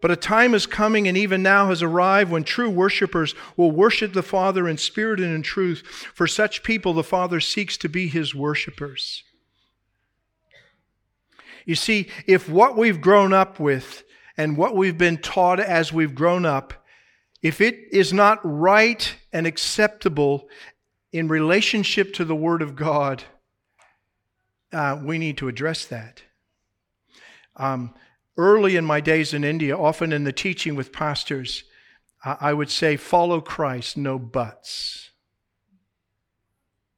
But 0.00 0.10
a 0.10 0.16
time 0.16 0.54
is 0.54 0.66
coming 0.66 1.08
and 1.08 1.16
even 1.16 1.42
now 1.42 1.68
has 1.68 1.82
arrived 1.82 2.30
when 2.30 2.44
true 2.44 2.68
worshipers 2.68 3.34
will 3.56 3.70
worship 3.70 4.12
the 4.12 4.22
Father 4.22 4.68
in 4.68 4.76
spirit 4.76 5.18
and 5.18 5.34
in 5.34 5.42
truth. 5.42 5.82
For 6.14 6.26
such 6.26 6.62
people, 6.62 6.92
the 6.92 7.02
Father 7.02 7.40
seeks 7.40 7.78
to 7.78 7.88
be 7.88 8.08
his 8.08 8.34
worshipers. 8.34 9.24
You 11.64 11.74
see, 11.74 12.08
if 12.26 12.48
what 12.48 12.76
we've 12.76 13.00
grown 13.00 13.32
up 13.32 13.58
with 13.58 14.04
and 14.36 14.56
what 14.56 14.76
we've 14.76 14.98
been 14.98 15.18
taught 15.18 15.60
as 15.60 15.92
we've 15.92 16.14
grown 16.14 16.44
up, 16.44 16.74
if 17.42 17.60
it 17.60 17.78
is 17.92 18.12
not 18.12 18.40
right 18.42 19.14
and 19.32 19.46
acceptable 19.46 20.48
in 21.12 21.28
relationship 21.28 22.12
to 22.14 22.24
the 22.24 22.34
Word 22.34 22.62
of 22.62 22.74
God, 22.74 23.24
uh, 24.72 24.98
we 25.02 25.18
need 25.18 25.38
to 25.38 25.48
address 25.48 25.84
that. 25.86 26.22
Um, 27.56 27.94
early 28.36 28.76
in 28.76 28.84
my 28.84 29.00
days 29.00 29.32
in 29.32 29.44
India, 29.44 29.78
often 29.78 30.12
in 30.12 30.24
the 30.24 30.32
teaching 30.32 30.74
with 30.74 30.92
pastors, 30.92 31.64
I 32.24 32.54
would 32.54 32.70
say, 32.70 32.96
follow 32.96 33.40
Christ, 33.40 33.96
no 33.96 34.18
buts. 34.18 35.10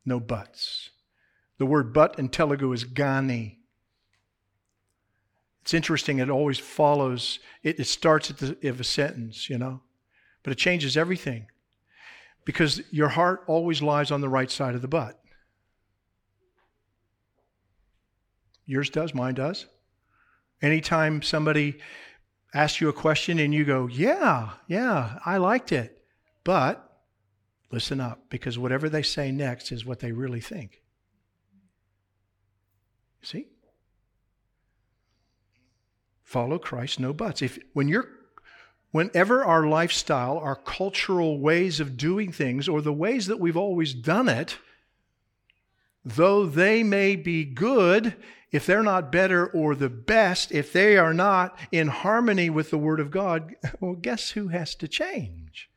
No 0.04 0.20
buts. 0.20 0.90
The 1.58 1.66
word 1.66 1.92
but 1.92 2.18
in 2.18 2.28
Telugu 2.28 2.72
is 2.72 2.84
gani. 2.84 3.55
It's 5.66 5.74
interesting, 5.74 6.20
it 6.20 6.30
always 6.30 6.60
follows, 6.60 7.40
it, 7.64 7.80
it 7.80 7.88
starts 7.88 8.30
at 8.30 8.38
the 8.38 8.68
of 8.68 8.78
a 8.78 8.84
sentence, 8.84 9.50
you 9.50 9.58
know, 9.58 9.80
but 10.44 10.52
it 10.52 10.58
changes 10.58 10.96
everything 10.96 11.48
because 12.44 12.82
your 12.92 13.08
heart 13.08 13.42
always 13.48 13.82
lies 13.82 14.12
on 14.12 14.20
the 14.20 14.28
right 14.28 14.48
side 14.48 14.76
of 14.76 14.80
the 14.80 14.86
butt. 14.86 15.20
Yours 18.64 18.90
does, 18.90 19.12
mine 19.12 19.34
does. 19.34 19.66
Anytime 20.62 21.20
somebody 21.20 21.78
asks 22.54 22.80
you 22.80 22.88
a 22.88 22.92
question 22.92 23.40
and 23.40 23.52
you 23.52 23.64
go, 23.64 23.88
Yeah, 23.88 24.50
yeah, 24.68 25.18
I 25.26 25.38
liked 25.38 25.72
it, 25.72 26.00
but 26.44 27.02
listen 27.72 28.00
up 28.00 28.30
because 28.30 28.56
whatever 28.56 28.88
they 28.88 29.02
say 29.02 29.32
next 29.32 29.72
is 29.72 29.84
what 29.84 29.98
they 29.98 30.12
really 30.12 30.40
think. 30.40 30.80
See? 33.20 33.48
Follow 36.26 36.58
Christ, 36.58 36.98
no 36.98 37.12
buts. 37.12 37.40
If 37.40 37.56
when 37.72 37.86
you're 37.86 38.08
whenever 38.90 39.44
our 39.44 39.64
lifestyle, 39.64 40.38
our 40.38 40.56
cultural 40.56 41.38
ways 41.38 41.78
of 41.78 41.96
doing 41.96 42.32
things, 42.32 42.68
or 42.68 42.82
the 42.82 42.92
ways 42.92 43.26
that 43.26 43.38
we've 43.38 43.56
always 43.56 43.94
done 43.94 44.28
it, 44.28 44.58
though 46.04 46.44
they 46.44 46.82
may 46.82 47.14
be 47.14 47.44
good, 47.44 48.16
if 48.50 48.66
they're 48.66 48.82
not 48.82 49.12
better 49.12 49.46
or 49.46 49.76
the 49.76 49.88
best, 49.88 50.50
if 50.50 50.72
they 50.72 50.96
are 50.96 51.14
not 51.14 51.56
in 51.70 51.86
harmony 51.86 52.50
with 52.50 52.70
the 52.70 52.78
Word 52.78 52.98
of 52.98 53.12
God, 53.12 53.54
well, 53.80 53.94
guess 53.94 54.30
who 54.30 54.48
has 54.48 54.74
to 54.74 54.88
change? 54.88 55.70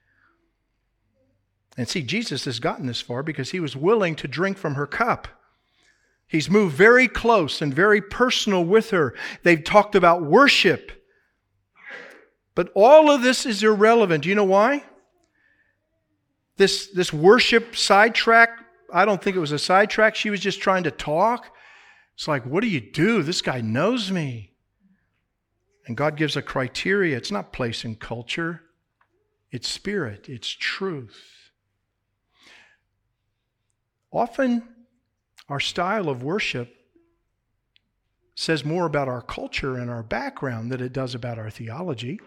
And 1.78 1.88
see, 1.88 2.02
Jesus 2.02 2.46
has 2.46 2.60
gotten 2.60 2.88
this 2.88 3.02
far 3.02 3.22
because 3.22 3.52
he 3.52 3.60
was 3.60 3.76
willing 3.76 4.16
to 4.16 4.28
drink 4.28 4.58
from 4.58 4.74
her 4.74 4.88
cup. 4.88 5.28
He's 6.30 6.48
moved 6.48 6.76
very 6.76 7.08
close 7.08 7.60
and 7.60 7.74
very 7.74 8.02
personal 8.02 8.64
with 8.64 8.92
her. 8.92 9.16
They've 9.42 9.64
talked 9.64 9.96
about 9.96 10.22
worship. 10.22 10.92
But 12.54 12.72
all 12.76 13.10
of 13.10 13.24
this 13.24 13.48
is 13.48 13.64
irrelevant. 13.64 14.24
Do 14.24 14.30
you 14.30 14.36
know 14.36 14.44
why? 14.44 14.84
This, 16.58 16.88
this 16.94 17.12
worship 17.12 17.76
sidetrack, 17.76 18.52
I 18.94 19.06
don't 19.06 19.22
think 19.24 19.36
it 19.36 19.40
was 19.40 19.52
a 19.52 19.58
sidetrack. 19.58 20.16
She 20.16 20.30
was 20.30 20.40
just 20.40 20.62
trying 20.62 20.84
to 20.84 20.92
talk. 20.92 21.48
It's 22.14 22.28
like, 22.28 22.46
what 22.46 22.62
do 22.62 22.70
you 22.70 22.82
do? 22.82 23.24
This 23.24 23.42
guy 23.42 23.62
knows 23.62 24.12
me. 24.12 24.52
And 25.88 25.98
God 25.98 26.16
gives 26.16 26.36
a 26.36 26.44
criteria. 26.44 27.18
It's 27.18 27.32
not 27.32 27.52
place 27.52 27.84
and 27.84 28.00
culture, 28.00 28.62
it's 29.52 29.68
spirit, 29.68 30.30
it's 30.30 30.48
truth. 30.48 31.24
Often, 34.12 34.64
our 35.50 35.60
style 35.60 36.10
of 36.10 36.24
worship 36.24 36.74
says 38.36 38.64
more 38.64 38.86
about 38.86 39.10
our 39.10 39.22
culture 39.22 39.76
and 39.76 39.90
our 39.90 40.04
background 40.04 40.72
than 40.72 40.82
it 40.82 40.94
does 40.94 41.14
about 41.14 41.38
our 41.38 41.50
theology. 41.50 42.20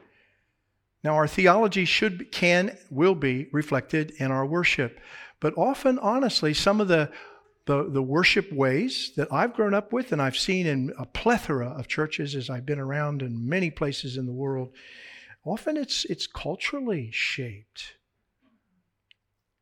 Now, 1.03 1.15
our 1.15 1.27
theology 1.27 1.85
should, 1.85 2.31
can, 2.31 2.77
will 2.91 3.15
be 3.15 3.49
reflected 3.53 4.13
in 4.19 4.31
our 4.31 4.45
worship. 4.45 5.01
But 5.41 5.55
often, 5.57 5.99
honestly, 5.99 6.53
some 6.53 6.81
of 6.81 6.89
the 6.89 7.11
the, 7.67 7.89
the 7.89 8.03
worship 8.03 8.53
ways 8.53 9.13
that 9.17 9.33
I've 9.33 9.55
grown 9.55 9.75
up 9.75 9.93
with 9.93 10.13
and 10.13 10.21
I've 10.21 10.37
seen 10.37 10.67
in 10.67 10.93
a 10.99 11.07
plethora 11.07 11.69
of 11.69 11.87
churches 11.87 12.35
as 12.35 12.51
I've 12.51 12.67
been 12.67 12.81
around 12.81 13.23
in 13.23 13.49
many 13.49 13.71
places 13.71 14.17
in 14.17 14.27
the 14.27 14.33
world, 14.33 14.73
often 15.45 15.77
it's, 15.77 16.05
it's 16.07 16.27
culturally 16.27 17.11
shaped 17.13 17.95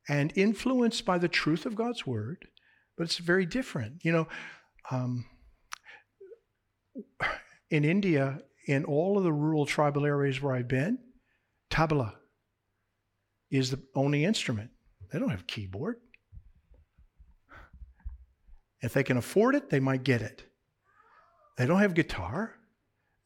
and 0.08 0.32
influenced 0.34 1.04
by 1.04 1.18
the 1.18 1.28
truth 1.28 1.66
of 1.66 1.74
God's 1.74 2.06
word, 2.06 2.48
but 3.00 3.04
it's 3.04 3.16
very 3.16 3.46
different. 3.46 4.04
You 4.04 4.12
know, 4.12 4.28
um, 4.90 5.24
in 7.70 7.82
India, 7.82 8.42
in 8.66 8.84
all 8.84 9.16
of 9.16 9.24
the 9.24 9.32
rural 9.32 9.64
tribal 9.64 10.04
areas 10.04 10.42
where 10.42 10.54
I've 10.54 10.68
been, 10.68 10.98
tabla 11.70 12.12
is 13.50 13.70
the 13.70 13.80
only 13.94 14.22
instrument. 14.22 14.68
They 15.10 15.18
don't 15.18 15.30
have 15.30 15.46
keyboard. 15.46 15.96
If 18.82 18.92
they 18.92 19.02
can 19.02 19.16
afford 19.16 19.54
it, 19.54 19.70
they 19.70 19.80
might 19.80 20.04
get 20.04 20.20
it. 20.20 20.42
They 21.56 21.64
don't 21.64 21.80
have 21.80 21.94
guitar. 21.94 22.56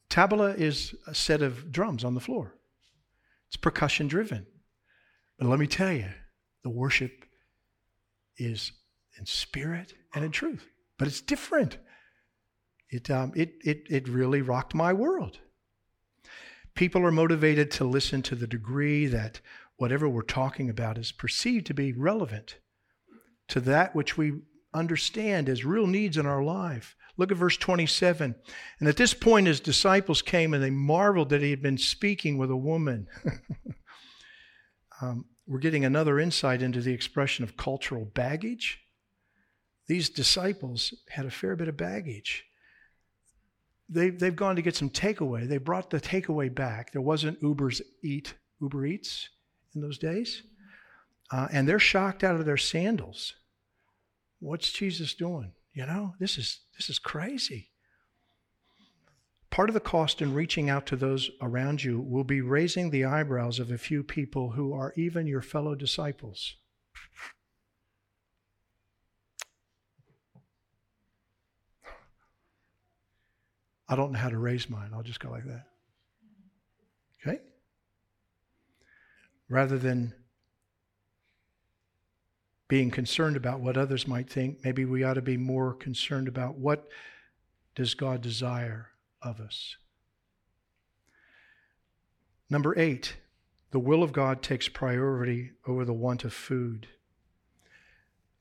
Tabla 0.09 0.57
is 0.57 0.95
a 1.05 1.13
set 1.13 1.41
of 1.41 1.69
drums 1.69 2.05
on 2.05 2.13
the 2.13 2.21
floor. 2.21 2.55
It's 3.49 3.57
percussion 3.57 4.07
driven. 4.07 4.47
But 5.37 5.49
let 5.49 5.59
me 5.59 5.67
tell 5.67 5.91
you, 5.91 6.07
the 6.63 6.69
worship 6.69 7.25
is 8.37 8.71
in 9.17 9.25
spirit 9.25 9.93
and 10.13 10.23
in 10.23 10.31
truth. 10.31 10.67
But 10.97 11.07
it's 11.07 11.21
different. 11.21 11.77
It, 12.89 13.09
um, 13.09 13.33
it, 13.35 13.55
it, 13.63 13.83
it 13.89 14.07
really 14.07 14.41
rocked 14.41 14.73
my 14.73 14.93
world. 14.93 15.39
People 16.75 17.03
are 17.05 17.11
motivated 17.11 17.71
to 17.71 17.85
listen 17.85 18.21
to 18.23 18.35
the 18.35 18.47
degree 18.47 19.07
that 19.07 19.39
whatever 19.77 20.07
we're 20.07 20.21
talking 20.21 20.69
about 20.69 20.97
is 20.97 21.11
perceived 21.11 21.65
to 21.67 21.73
be 21.73 21.93
relevant 21.93 22.57
to 23.47 23.59
that 23.61 23.95
which 23.95 24.17
we 24.17 24.33
understand 24.73 25.47
as 25.47 25.65
real 25.65 25.87
needs 25.87 26.17
in 26.17 26.25
our 26.25 26.43
life. 26.43 26.95
Look 27.17 27.31
at 27.31 27.37
verse 27.37 27.57
27. 27.57 28.35
And 28.79 28.89
at 28.89 28.97
this 28.97 29.13
point, 29.13 29.47
his 29.47 29.59
disciples 29.59 30.21
came 30.21 30.53
and 30.53 30.61
they 30.61 30.69
marveled 30.69 31.29
that 31.29 31.41
he 31.41 31.49
had 31.49 31.61
been 31.61 31.77
speaking 31.77 32.37
with 32.37 32.51
a 32.51 32.57
woman. 32.57 33.07
um, 35.01 35.25
we're 35.47 35.59
getting 35.59 35.85
another 35.85 36.19
insight 36.19 36.61
into 36.61 36.81
the 36.81 36.93
expression 36.93 37.43
of 37.43 37.55
cultural 37.55 38.05
baggage. 38.05 38.84
These 39.87 40.09
disciples 40.09 40.93
had 41.09 41.25
a 41.25 41.31
fair 41.31 41.55
bit 41.55 41.67
of 41.67 41.77
baggage. 41.77 42.45
They, 43.87 44.09
they've 44.09 44.35
gone 44.35 44.55
to 44.55 44.63
get 44.63 44.75
some 44.75 44.89
takeaway. 44.89 45.47
They 45.47 45.57
brought 45.57 45.91
the 45.91 46.01
takeaway 46.01 46.53
back. 46.53 46.91
There 46.91 47.01
wasn't 47.01 47.41
Uber's 47.41 47.81
Eat, 48.03 48.33
Uber 48.61 48.85
Eats 48.85 49.29
in 49.75 49.81
those 49.81 49.99
days. 49.99 50.41
Uh, 51.31 51.47
and 51.51 51.67
they're 51.67 51.79
shocked 51.79 52.23
out 52.23 52.35
of 52.35 52.45
their 52.45 52.57
sandals 52.57 53.33
what's 54.39 54.71
Jesus 54.71 55.13
doing? 55.13 55.53
You 55.73 55.85
know, 55.85 56.13
this 56.19 56.37
is 56.37 56.59
this 56.77 56.89
is 56.89 56.99
crazy. 56.99 57.71
Part 59.49 59.69
of 59.69 59.73
the 59.73 59.79
cost 59.79 60.21
in 60.21 60.33
reaching 60.33 60.69
out 60.69 60.85
to 60.87 60.95
those 60.95 61.31
around 61.41 61.83
you 61.83 61.99
will 61.99 62.23
be 62.23 62.41
raising 62.41 62.89
the 62.89 63.05
eyebrows 63.05 63.59
of 63.59 63.71
a 63.71 63.77
few 63.77 64.03
people 64.03 64.51
who 64.51 64.73
are 64.73 64.93
even 64.95 65.27
your 65.27 65.41
fellow 65.41 65.75
disciples. 65.75 66.55
I 73.87 73.95
don't 73.95 74.11
know 74.11 74.19
how 74.19 74.29
to 74.29 74.37
raise 74.37 74.69
mine. 74.69 74.91
I'll 74.93 75.03
just 75.03 75.19
go 75.19 75.29
like 75.29 75.45
that. 75.45 75.65
Okay? 77.21 77.39
Rather 79.49 79.77
than 79.77 80.13
being 82.67 82.89
concerned 82.89 83.37
about 83.37 83.59
what 83.59 83.77
others 83.77 84.07
might 84.07 84.29
think, 84.29 84.63
maybe 84.63 84.85
we 84.85 85.03
ought 85.03 85.13
to 85.13 85.21
be 85.21 85.37
more 85.37 85.73
concerned 85.73 86.27
about 86.27 86.57
what 86.57 86.87
does 87.75 87.93
God 87.93 88.21
desire 88.21 88.89
of 89.21 89.39
us. 89.39 89.75
Number 92.49 92.77
eight, 92.77 93.17
the 93.71 93.79
will 93.79 94.03
of 94.03 94.13
God 94.13 94.41
takes 94.41 94.67
priority 94.67 95.51
over 95.67 95.83
the 95.85 95.93
want 95.93 96.23
of 96.23 96.33
food. 96.33 96.87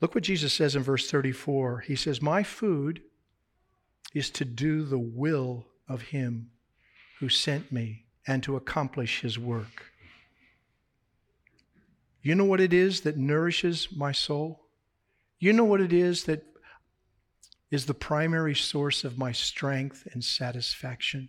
Look 0.00 0.14
what 0.14 0.24
Jesus 0.24 0.52
says 0.52 0.76
in 0.76 0.82
verse 0.82 1.10
34. 1.10 1.80
He 1.80 1.96
says, 1.96 2.20
My 2.20 2.42
food 2.42 3.02
is 4.14 4.30
to 4.30 4.44
do 4.44 4.84
the 4.84 4.98
will 4.98 5.66
of 5.88 6.00
him 6.02 6.50
who 7.18 7.28
sent 7.28 7.70
me 7.72 8.04
and 8.26 8.42
to 8.42 8.56
accomplish 8.56 9.20
his 9.20 9.38
work. 9.38 9.92
You 12.22 12.34
know 12.34 12.44
what 12.44 12.60
it 12.60 12.72
is 12.72 13.02
that 13.02 13.18
nourishes 13.18 13.88
my 13.94 14.12
soul? 14.12 14.68
You 15.38 15.52
know 15.52 15.64
what 15.64 15.80
it 15.80 15.92
is 15.92 16.24
that 16.24 16.42
is 17.70 17.86
the 17.86 17.94
primary 17.94 18.54
source 18.54 19.04
of 19.04 19.18
my 19.18 19.32
strength 19.32 20.06
and 20.12 20.24
satisfaction? 20.24 21.28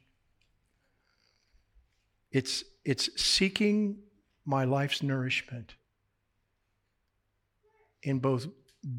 It's, 2.32 2.64
it's 2.86 3.10
seeking 3.22 3.98
my 4.46 4.64
life's 4.64 5.02
nourishment 5.02 5.74
in 8.04 8.20
both 8.20 8.48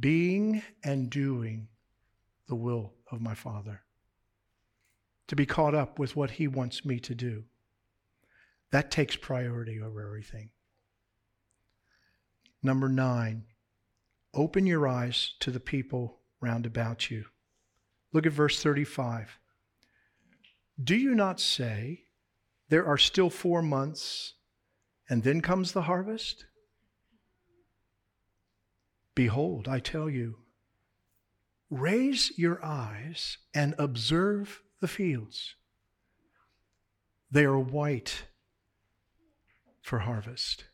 being 0.00 0.62
and 0.82 1.08
doing 1.08 1.68
the 2.48 2.56
will 2.56 2.95
of 3.10 3.20
my 3.20 3.34
Father. 3.34 3.82
To 5.28 5.36
be 5.36 5.46
caught 5.46 5.74
up 5.74 5.98
with 5.98 6.16
what 6.16 6.32
He 6.32 6.46
wants 6.46 6.84
me 6.84 7.00
to 7.00 7.14
do. 7.14 7.44
That 8.70 8.90
takes 8.90 9.16
priority 9.16 9.80
over 9.80 10.04
everything. 10.04 10.50
Number 12.62 12.88
nine, 12.88 13.44
open 14.34 14.66
your 14.66 14.88
eyes 14.88 15.34
to 15.40 15.50
the 15.50 15.60
people 15.60 16.20
round 16.40 16.66
about 16.66 17.10
you. 17.10 17.26
Look 18.12 18.26
at 18.26 18.32
verse 18.32 18.62
35. 18.62 19.38
Do 20.82 20.96
you 20.96 21.14
not 21.14 21.40
say, 21.40 22.04
There 22.68 22.86
are 22.86 22.98
still 22.98 23.30
four 23.30 23.62
months, 23.62 24.34
and 25.08 25.22
then 25.22 25.40
comes 25.40 25.72
the 25.72 25.82
harvest? 25.82 26.46
Behold, 29.14 29.66
I 29.68 29.78
tell 29.78 30.10
you, 30.10 30.38
raise 31.70 32.32
your 32.36 32.64
eyes 32.64 33.38
and 33.54 33.74
observe 33.78 34.62
the 34.80 34.88
fields. 34.88 35.54
They 37.30 37.44
are 37.44 37.58
white 37.58 38.24
for 39.82 40.00
harvest. 40.00 40.64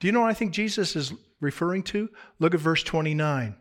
Do 0.00 0.06
you 0.06 0.12
know 0.12 0.20
what 0.20 0.30
I 0.30 0.34
think 0.34 0.52
Jesus 0.52 0.96
is 0.96 1.12
referring 1.40 1.82
to? 1.84 2.08
Look 2.38 2.54
at 2.54 2.60
verse 2.60 2.82
29. 2.82 3.56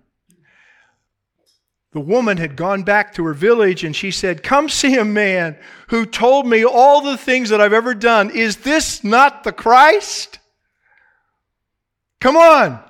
The 1.94 2.00
woman 2.00 2.38
had 2.38 2.56
gone 2.56 2.84
back 2.84 3.14
to 3.16 3.26
her 3.26 3.34
village 3.34 3.84
and 3.84 3.96
she 3.96 4.12
said, 4.12 4.44
Come 4.44 4.70
see 4.70 4.98
a 4.98 5.06
man 5.06 5.58
who 5.88 6.06
told 6.06 6.46
me 6.46 6.64
all 6.64 7.02
the 7.02 7.18
things 7.18 7.50
that 7.50 7.62
I've 7.62 7.74
ever 7.74 7.96
done. 7.96 8.30
Is 8.30 8.58
this 8.58 9.04
not 9.04 9.44
the 9.44 9.54
Christ? 9.54 10.40
Come 12.20 12.36
on. 12.36 12.87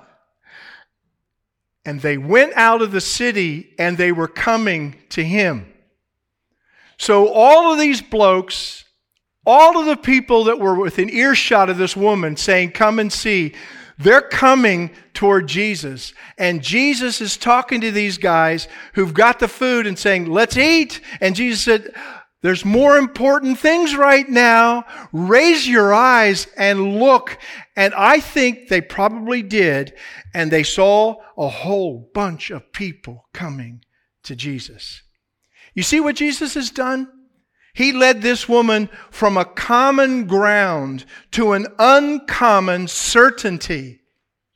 And 1.84 2.00
they 2.00 2.18
went 2.18 2.52
out 2.54 2.82
of 2.82 2.92
the 2.92 3.00
city 3.00 3.74
and 3.78 3.96
they 3.96 4.12
were 4.12 4.28
coming 4.28 4.96
to 5.10 5.24
him. 5.24 5.72
So 6.98 7.28
all 7.28 7.72
of 7.72 7.78
these 7.78 8.02
blokes, 8.02 8.84
all 9.46 9.78
of 9.78 9.86
the 9.86 9.96
people 9.96 10.44
that 10.44 10.58
were 10.58 10.74
within 10.74 11.08
earshot 11.08 11.70
of 11.70 11.78
this 11.78 11.96
woman 11.96 12.36
saying, 12.36 12.72
Come 12.72 12.98
and 12.98 13.12
see, 13.12 13.54
they're 13.98 14.20
coming 14.20 14.90
toward 15.14 15.48
Jesus. 15.48 16.12
And 16.36 16.62
Jesus 16.62 17.20
is 17.20 17.36
talking 17.36 17.80
to 17.80 17.90
these 17.90 18.18
guys 18.18 18.68
who've 18.94 19.14
got 19.14 19.38
the 19.38 19.48
food 19.48 19.86
and 19.86 19.98
saying, 19.98 20.26
Let's 20.26 20.56
eat. 20.56 21.00
And 21.20 21.34
Jesus 21.34 21.62
said, 21.62 21.94
There's 22.40 22.64
more 22.64 22.96
important 22.96 23.58
things 23.58 23.96
right 23.96 24.28
now. 24.28 24.84
Raise 25.12 25.66
your 25.66 25.92
eyes 25.92 26.46
and 26.56 26.98
look. 27.00 27.36
And 27.76 27.92
I 27.94 28.20
think 28.20 28.68
they 28.68 28.80
probably 28.80 29.42
did. 29.42 29.94
And 30.32 30.50
they 30.50 30.62
saw 30.62 31.16
a 31.36 31.48
whole 31.48 32.10
bunch 32.14 32.50
of 32.50 32.72
people 32.72 33.26
coming 33.32 33.84
to 34.22 34.36
Jesus. 34.36 35.02
You 35.74 35.82
see 35.82 35.98
what 35.98 36.16
Jesus 36.16 36.54
has 36.54 36.70
done? 36.70 37.08
He 37.74 37.92
led 37.92 38.22
this 38.22 38.48
woman 38.48 38.88
from 39.10 39.36
a 39.36 39.44
common 39.44 40.26
ground 40.26 41.04
to 41.32 41.52
an 41.52 41.66
uncommon 41.78 42.88
certainty 42.88 44.00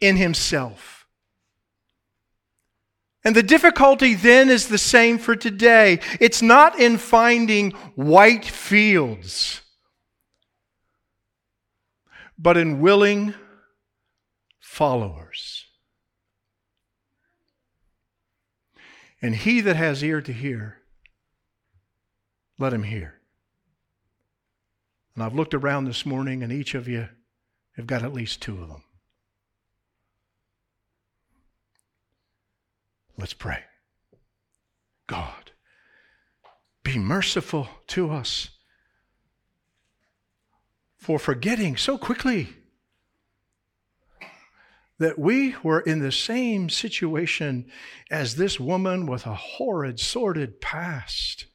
in 0.01 0.17
himself. 0.17 1.02
And 3.25 3.37
the 3.37 3.43
difficulty 3.43 4.15
then 4.15 4.51
is 4.51 4.69
the 4.69 4.79
same 4.79 5.19
for 5.19 5.37
today. 5.37 6.01
It's 6.21 6.43
not 6.43 6.79
in 6.81 6.99
finding 6.99 7.71
white 7.95 8.45
fields, 8.45 9.61
but 12.37 12.57
in 12.57 12.81
willing 12.81 13.35
followers. 14.59 15.67
And 19.21 19.37
he 19.37 19.61
that 19.61 19.77
has 19.77 20.03
ear 20.03 20.21
to 20.21 20.33
hear, 20.33 20.79
let 22.59 22.73
him 22.73 22.83
hear. 22.83 23.21
And 25.15 25.23
I've 25.23 25.35
looked 25.35 25.55
around 25.55 25.85
this 25.85 26.05
morning, 26.05 26.43
and 26.43 26.53
each 26.53 26.75
of 26.75 26.89
you 26.89 27.09
have 27.77 27.87
got 27.87 28.03
at 28.03 28.13
least 28.13 28.41
two 28.43 28.61
of 28.61 28.69
them. 28.69 28.83
Let's 33.23 33.35
pray. 33.35 33.61
God, 35.07 35.53
be 36.83 36.99
merciful 36.99 37.69
to 37.87 38.11
us 38.11 38.49
for 40.97 41.21
forgetting 41.21 41.77
so 41.77 41.97
quickly 41.97 42.49
that 44.99 45.21
we 45.21 45.55
were 45.63 45.83
in 45.83 46.01
the 46.01 46.11
same 46.11 46.69
situation 46.69 47.71
as 48.11 48.35
this 48.35 48.59
woman 48.59 49.07
with 49.07 49.25
a 49.25 49.37
horrid, 49.37 50.01
sordid 50.01 50.61
past. 50.61 51.47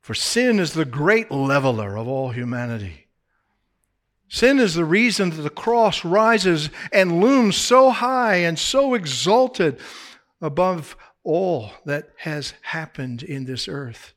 For 0.00 0.14
sin 0.14 0.60
is 0.60 0.74
the 0.74 0.84
great 0.84 1.32
leveler 1.32 1.98
of 1.98 2.06
all 2.06 2.30
humanity. 2.30 3.07
Sin 4.28 4.58
is 4.58 4.74
the 4.74 4.84
reason 4.84 5.30
that 5.30 5.42
the 5.42 5.50
cross 5.50 6.04
rises 6.04 6.70
and 6.92 7.20
looms 7.20 7.56
so 7.56 7.90
high 7.90 8.36
and 8.36 8.58
so 8.58 8.94
exalted 8.94 9.80
above 10.40 10.96
all 11.24 11.72
that 11.86 12.10
has 12.18 12.54
happened 12.62 13.22
in 13.22 13.44
this 13.46 13.68
earth. 13.68 14.12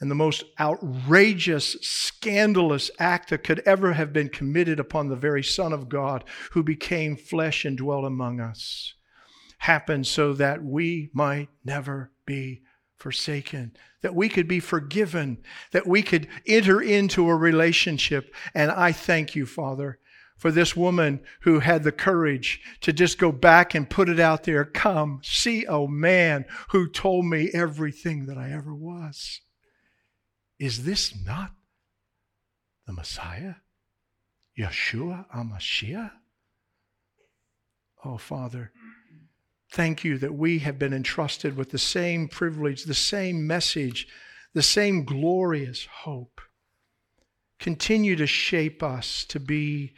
And 0.00 0.10
the 0.10 0.16
most 0.16 0.44
outrageous, 0.58 1.76
scandalous 1.80 2.90
act 2.98 3.30
that 3.30 3.44
could 3.44 3.60
ever 3.60 3.92
have 3.92 4.12
been 4.12 4.28
committed 4.28 4.80
upon 4.80 5.08
the 5.08 5.16
very 5.16 5.44
Son 5.44 5.72
of 5.72 5.88
God 5.88 6.24
who 6.52 6.62
became 6.62 7.16
flesh 7.16 7.64
and 7.64 7.78
dwelt 7.78 8.04
among 8.04 8.40
us 8.40 8.94
happened 9.58 10.04
so 10.08 10.32
that 10.32 10.64
we 10.64 11.08
might 11.14 11.48
never 11.64 12.10
be 12.26 12.62
forsaken, 13.02 13.72
that 14.00 14.14
we 14.14 14.28
could 14.28 14.46
be 14.46 14.60
forgiven, 14.60 15.38
that 15.72 15.86
we 15.88 16.02
could 16.02 16.28
enter 16.46 16.80
into 16.80 17.28
a 17.28 17.34
relationship. 17.34 18.32
And 18.54 18.70
I 18.70 18.92
thank 18.92 19.34
you, 19.34 19.44
Father, 19.44 19.98
for 20.36 20.52
this 20.52 20.76
woman 20.76 21.20
who 21.40 21.58
had 21.58 21.82
the 21.82 21.90
courage 21.90 22.60
to 22.80 22.92
just 22.92 23.18
go 23.18 23.32
back 23.32 23.74
and 23.74 23.90
put 23.90 24.08
it 24.08 24.20
out 24.20 24.44
there. 24.44 24.64
Come, 24.64 25.20
see 25.24 25.64
a 25.64 25.86
man 25.88 26.44
who 26.70 26.88
told 26.88 27.26
me 27.26 27.50
everything 27.52 28.26
that 28.26 28.38
I 28.38 28.52
ever 28.52 28.72
was. 28.72 29.40
Is 30.60 30.84
this 30.84 31.12
not 31.24 31.50
the 32.86 32.92
Messiah? 32.92 33.54
Yeshua 34.56 35.26
HaMashiach? 35.34 36.12
Oh, 38.04 38.16
Father, 38.16 38.72
Thank 39.72 40.04
you 40.04 40.18
that 40.18 40.34
we 40.34 40.58
have 40.58 40.78
been 40.78 40.92
entrusted 40.92 41.56
with 41.56 41.70
the 41.70 41.78
same 41.78 42.28
privilege, 42.28 42.84
the 42.84 42.92
same 42.92 43.46
message, 43.46 44.06
the 44.52 44.62
same 44.62 45.02
glorious 45.06 45.86
hope. 45.86 46.42
Continue 47.58 48.14
to 48.16 48.26
shape 48.26 48.82
us 48.82 49.24
to 49.24 49.40
be 49.40 49.94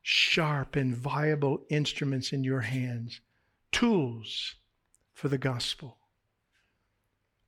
sharp 0.00 0.76
and 0.76 0.96
viable 0.96 1.64
instruments 1.70 2.32
in 2.32 2.44
your 2.44 2.60
hands, 2.60 3.20
tools 3.72 4.54
for 5.12 5.26
the 5.26 5.38
gospel, 5.38 5.98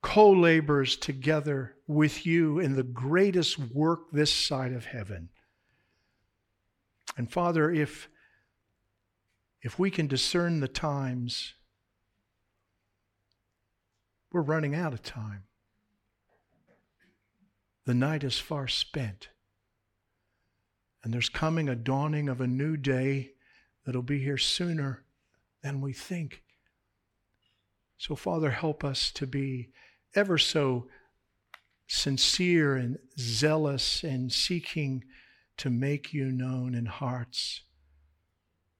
co 0.01 0.29
laborers 0.29 0.97
together 0.97 1.75
with 1.87 2.25
you 2.25 2.59
in 2.59 2.75
the 2.75 2.83
greatest 2.83 3.57
work 3.57 4.11
this 4.11 4.33
side 4.33 4.73
of 4.73 4.83
heaven. 4.83 5.29
And 7.15 7.31
Father, 7.31 7.71
if 7.71 8.09
if 9.67 9.77
we 9.77 9.91
can 9.91 10.07
discern 10.07 10.61
the 10.61 10.67
times, 10.69 11.53
we're 14.31 14.39
running 14.39 14.73
out 14.73 14.93
of 14.93 15.03
time. 15.03 15.43
The 17.85 17.93
night 17.93 18.23
is 18.23 18.39
far 18.39 18.69
spent. 18.69 19.27
And 21.03 21.13
there's 21.13 21.27
coming 21.27 21.67
a 21.67 21.75
dawning 21.75 22.29
of 22.29 22.39
a 22.39 22.47
new 22.47 22.77
day 22.77 23.31
that'll 23.85 24.01
be 24.01 24.19
here 24.19 24.37
sooner 24.37 25.03
than 25.61 25.81
we 25.81 25.91
think. 25.91 26.43
So, 27.97 28.15
Father, 28.15 28.51
help 28.51 28.85
us 28.85 29.11
to 29.15 29.27
be 29.27 29.71
ever 30.15 30.37
so 30.37 30.87
sincere 31.87 32.77
and 32.77 32.99
zealous 33.19 34.01
and 34.05 34.31
seeking 34.31 35.03
to 35.57 35.69
make 35.69 36.13
you 36.13 36.31
known 36.31 36.73
in 36.73 36.85
hearts 36.85 37.63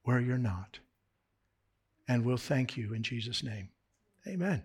where 0.08 0.22
you're 0.22 0.38
not. 0.38 0.80
And 2.08 2.24
we'll 2.24 2.38
thank 2.38 2.78
you 2.78 2.94
in 2.94 3.04
Jesus' 3.04 3.44
name. 3.44 3.68
Amen. 4.26 4.64